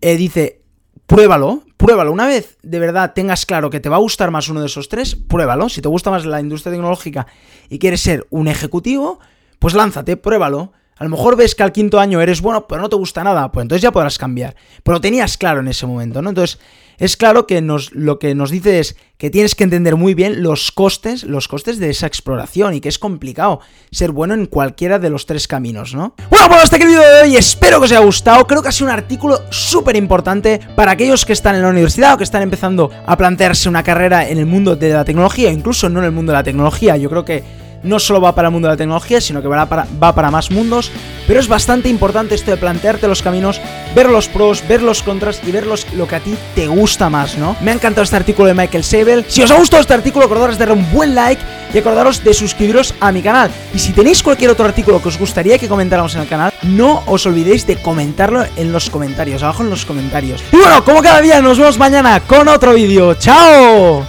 Eh, 0.00 0.16
dice, 0.16 0.62
pruébalo, 1.06 1.64
pruébalo. 1.80 2.12
Una 2.12 2.26
vez 2.26 2.58
de 2.62 2.78
verdad 2.78 3.14
tengas 3.14 3.46
claro 3.46 3.70
que 3.70 3.80
te 3.80 3.88
va 3.88 3.96
a 3.96 4.00
gustar 4.00 4.30
más 4.30 4.50
uno 4.50 4.60
de 4.60 4.66
esos 4.66 4.90
tres, 4.90 5.16
pruébalo. 5.16 5.70
Si 5.70 5.80
te 5.80 5.88
gusta 5.88 6.10
más 6.10 6.26
la 6.26 6.38
industria 6.38 6.72
tecnológica 6.72 7.26
y 7.70 7.78
quieres 7.78 8.02
ser 8.02 8.26
un 8.28 8.48
ejecutivo, 8.48 9.18
pues 9.58 9.72
lánzate, 9.72 10.18
pruébalo. 10.18 10.74
A 10.98 11.04
lo 11.04 11.10
mejor 11.10 11.36
ves 11.36 11.54
que 11.54 11.62
al 11.62 11.72
quinto 11.72 11.98
año 11.98 12.20
eres 12.20 12.42
bueno, 12.42 12.66
pero 12.66 12.82
no 12.82 12.90
te 12.90 12.96
gusta 12.96 13.24
nada, 13.24 13.50
pues 13.50 13.64
entonces 13.64 13.80
ya 13.80 13.92
podrás 13.92 14.18
cambiar. 14.18 14.54
Pero 14.82 14.96
lo 14.96 15.00
tenías 15.00 15.38
claro 15.38 15.60
en 15.60 15.68
ese 15.68 15.86
momento, 15.86 16.20
¿no? 16.20 16.28
Entonces, 16.28 16.60
es 17.00 17.16
claro 17.16 17.46
que 17.46 17.60
nos, 17.62 17.92
lo 17.92 18.18
que 18.18 18.34
nos 18.34 18.50
dice 18.50 18.78
es 18.78 18.94
que 19.16 19.30
tienes 19.30 19.54
que 19.54 19.64
entender 19.64 19.96
muy 19.96 20.14
bien 20.14 20.42
los 20.42 20.70
costes, 20.70 21.24
los 21.24 21.48
costes 21.48 21.78
de 21.78 21.90
esa 21.90 22.06
exploración 22.06 22.74
y 22.74 22.80
que 22.80 22.88
es 22.90 22.98
complicado 22.98 23.60
ser 23.90 24.12
bueno 24.12 24.34
en 24.34 24.46
cualquiera 24.46 24.98
de 24.98 25.10
los 25.10 25.26
tres 25.26 25.48
caminos, 25.48 25.94
¿no? 25.94 26.14
Bueno, 26.30 26.48
pues 26.48 26.62
hasta 26.62 26.76
aquí 26.76 26.84
el 26.84 26.90
vídeo 26.90 27.02
de 27.02 27.22
hoy, 27.22 27.36
espero 27.36 27.78
que 27.78 27.86
os 27.86 27.90
haya 27.90 28.00
gustado, 28.00 28.46
creo 28.46 28.62
que 28.62 28.68
ha 28.68 28.72
sido 28.72 28.86
un 28.86 28.92
artículo 28.92 29.40
súper 29.50 29.96
importante 29.96 30.60
para 30.76 30.92
aquellos 30.92 31.24
que 31.24 31.32
están 31.32 31.56
en 31.56 31.62
la 31.62 31.68
universidad 31.68 32.14
o 32.14 32.18
que 32.18 32.24
están 32.24 32.42
empezando 32.42 32.90
a 33.06 33.16
plantearse 33.16 33.68
una 33.68 33.82
carrera 33.82 34.28
en 34.28 34.38
el 34.38 34.46
mundo 34.46 34.76
de 34.76 34.90
la 34.90 35.04
tecnología, 35.04 35.50
incluso 35.50 35.88
no 35.88 36.00
en 36.00 36.04
el 36.04 36.12
mundo 36.12 36.32
de 36.32 36.38
la 36.38 36.44
tecnología, 36.44 36.98
yo 36.98 37.08
creo 37.08 37.24
que 37.24 37.42
no 37.82 37.98
solo 37.98 38.20
va 38.20 38.34
para 38.34 38.48
el 38.48 38.52
mundo 38.52 38.68
de 38.68 38.74
la 38.74 38.78
tecnología, 38.78 39.20
sino 39.20 39.42
que 39.42 39.48
va 39.48 39.66
para, 39.66 40.30
más 40.30 40.50
mundos, 40.50 40.90
pero 41.26 41.40
es 41.40 41.48
bastante 41.48 41.88
importante 41.88 42.34
esto 42.34 42.50
de 42.50 42.56
plantearte 42.56 43.08
los 43.08 43.22
caminos, 43.22 43.60
ver 43.94 44.08
los 44.08 44.28
pros, 44.28 44.66
ver 44.66 44.82
los 44.82 45.02
contras 45.02 45.40
y 45.46 45.52
ver 45.52 45.66
lo 45.66 46.08
que 46.08 46.16
a 46.16 46.20
ti 46.20 46.34
te 46.54 46.66
gusta 46.68 47.10
más, 47.10 47.36
¿no? 47.36 47.56
Me 47.60 47.70
ha 47.70 47.74
encantado 47.74 48.02
este 48.02 48.16
artículo 48.16 48.48
de 48.48 48.54
Michael 48.54 48.84
Sabel. 48.84 49.24
Si 49.28 49.42
os 49.42 49.50
ha 49.50 49.56
gustado 49.56 49.80
este 49.80 49.94
artículo, 49.94 50.24
acordaros 50.24 50.58
de 50.58 50.66
darle 50.66 50.82
un 50.82 50.92
buen 50.92 51.14
like 51.14 51.42
y 51.72 51.78
acordaros 51.78 52.22
de 52.24 52.34
suscribiros 52.34 52.94
a 53.00 53.12
mi 53.12 53.22
canal. 53.22 53.50
Y 53.74 53.78
si 53.78 53.92
tenéis 53.92 54.22
cualquier 54.22 54.50
otro 54.50 54.64
artículo 54.64 55.00
que 55.00 55.08
os 55.08 55.18
gustaría 55.18 55.58
que 55.58 55.68
comentáramos 55.68 56.14
en 56.14 56.22
el 56.22 56.28
canal, 56.28 56.52
no 56.62 57.02
os 57.06 57.26
olvidéis 57.26 57.66
de 57.66 57.76
comentarlo 57.76 58.44
en 58.56 58.72
los 58.72 58.90
comentarios, 58.90 59.42
abajo 59.42 59.62
en 59.62 59.70
los 59.70 59.84
comentarios. 59.84 60.42
Y 60.52 60.56
bueno, 60.56 60.84
como 60.84 61.02
cada 61.02 61.20
día, 61.20 61.40
nos 61.40 61.58
vemos 61.58 61.78
mañana 61.78 62.20
con 62.20 62.48
otro 62.48 62.74
vídeo. 62.74 63.14
¡Chao! 63.14 64.06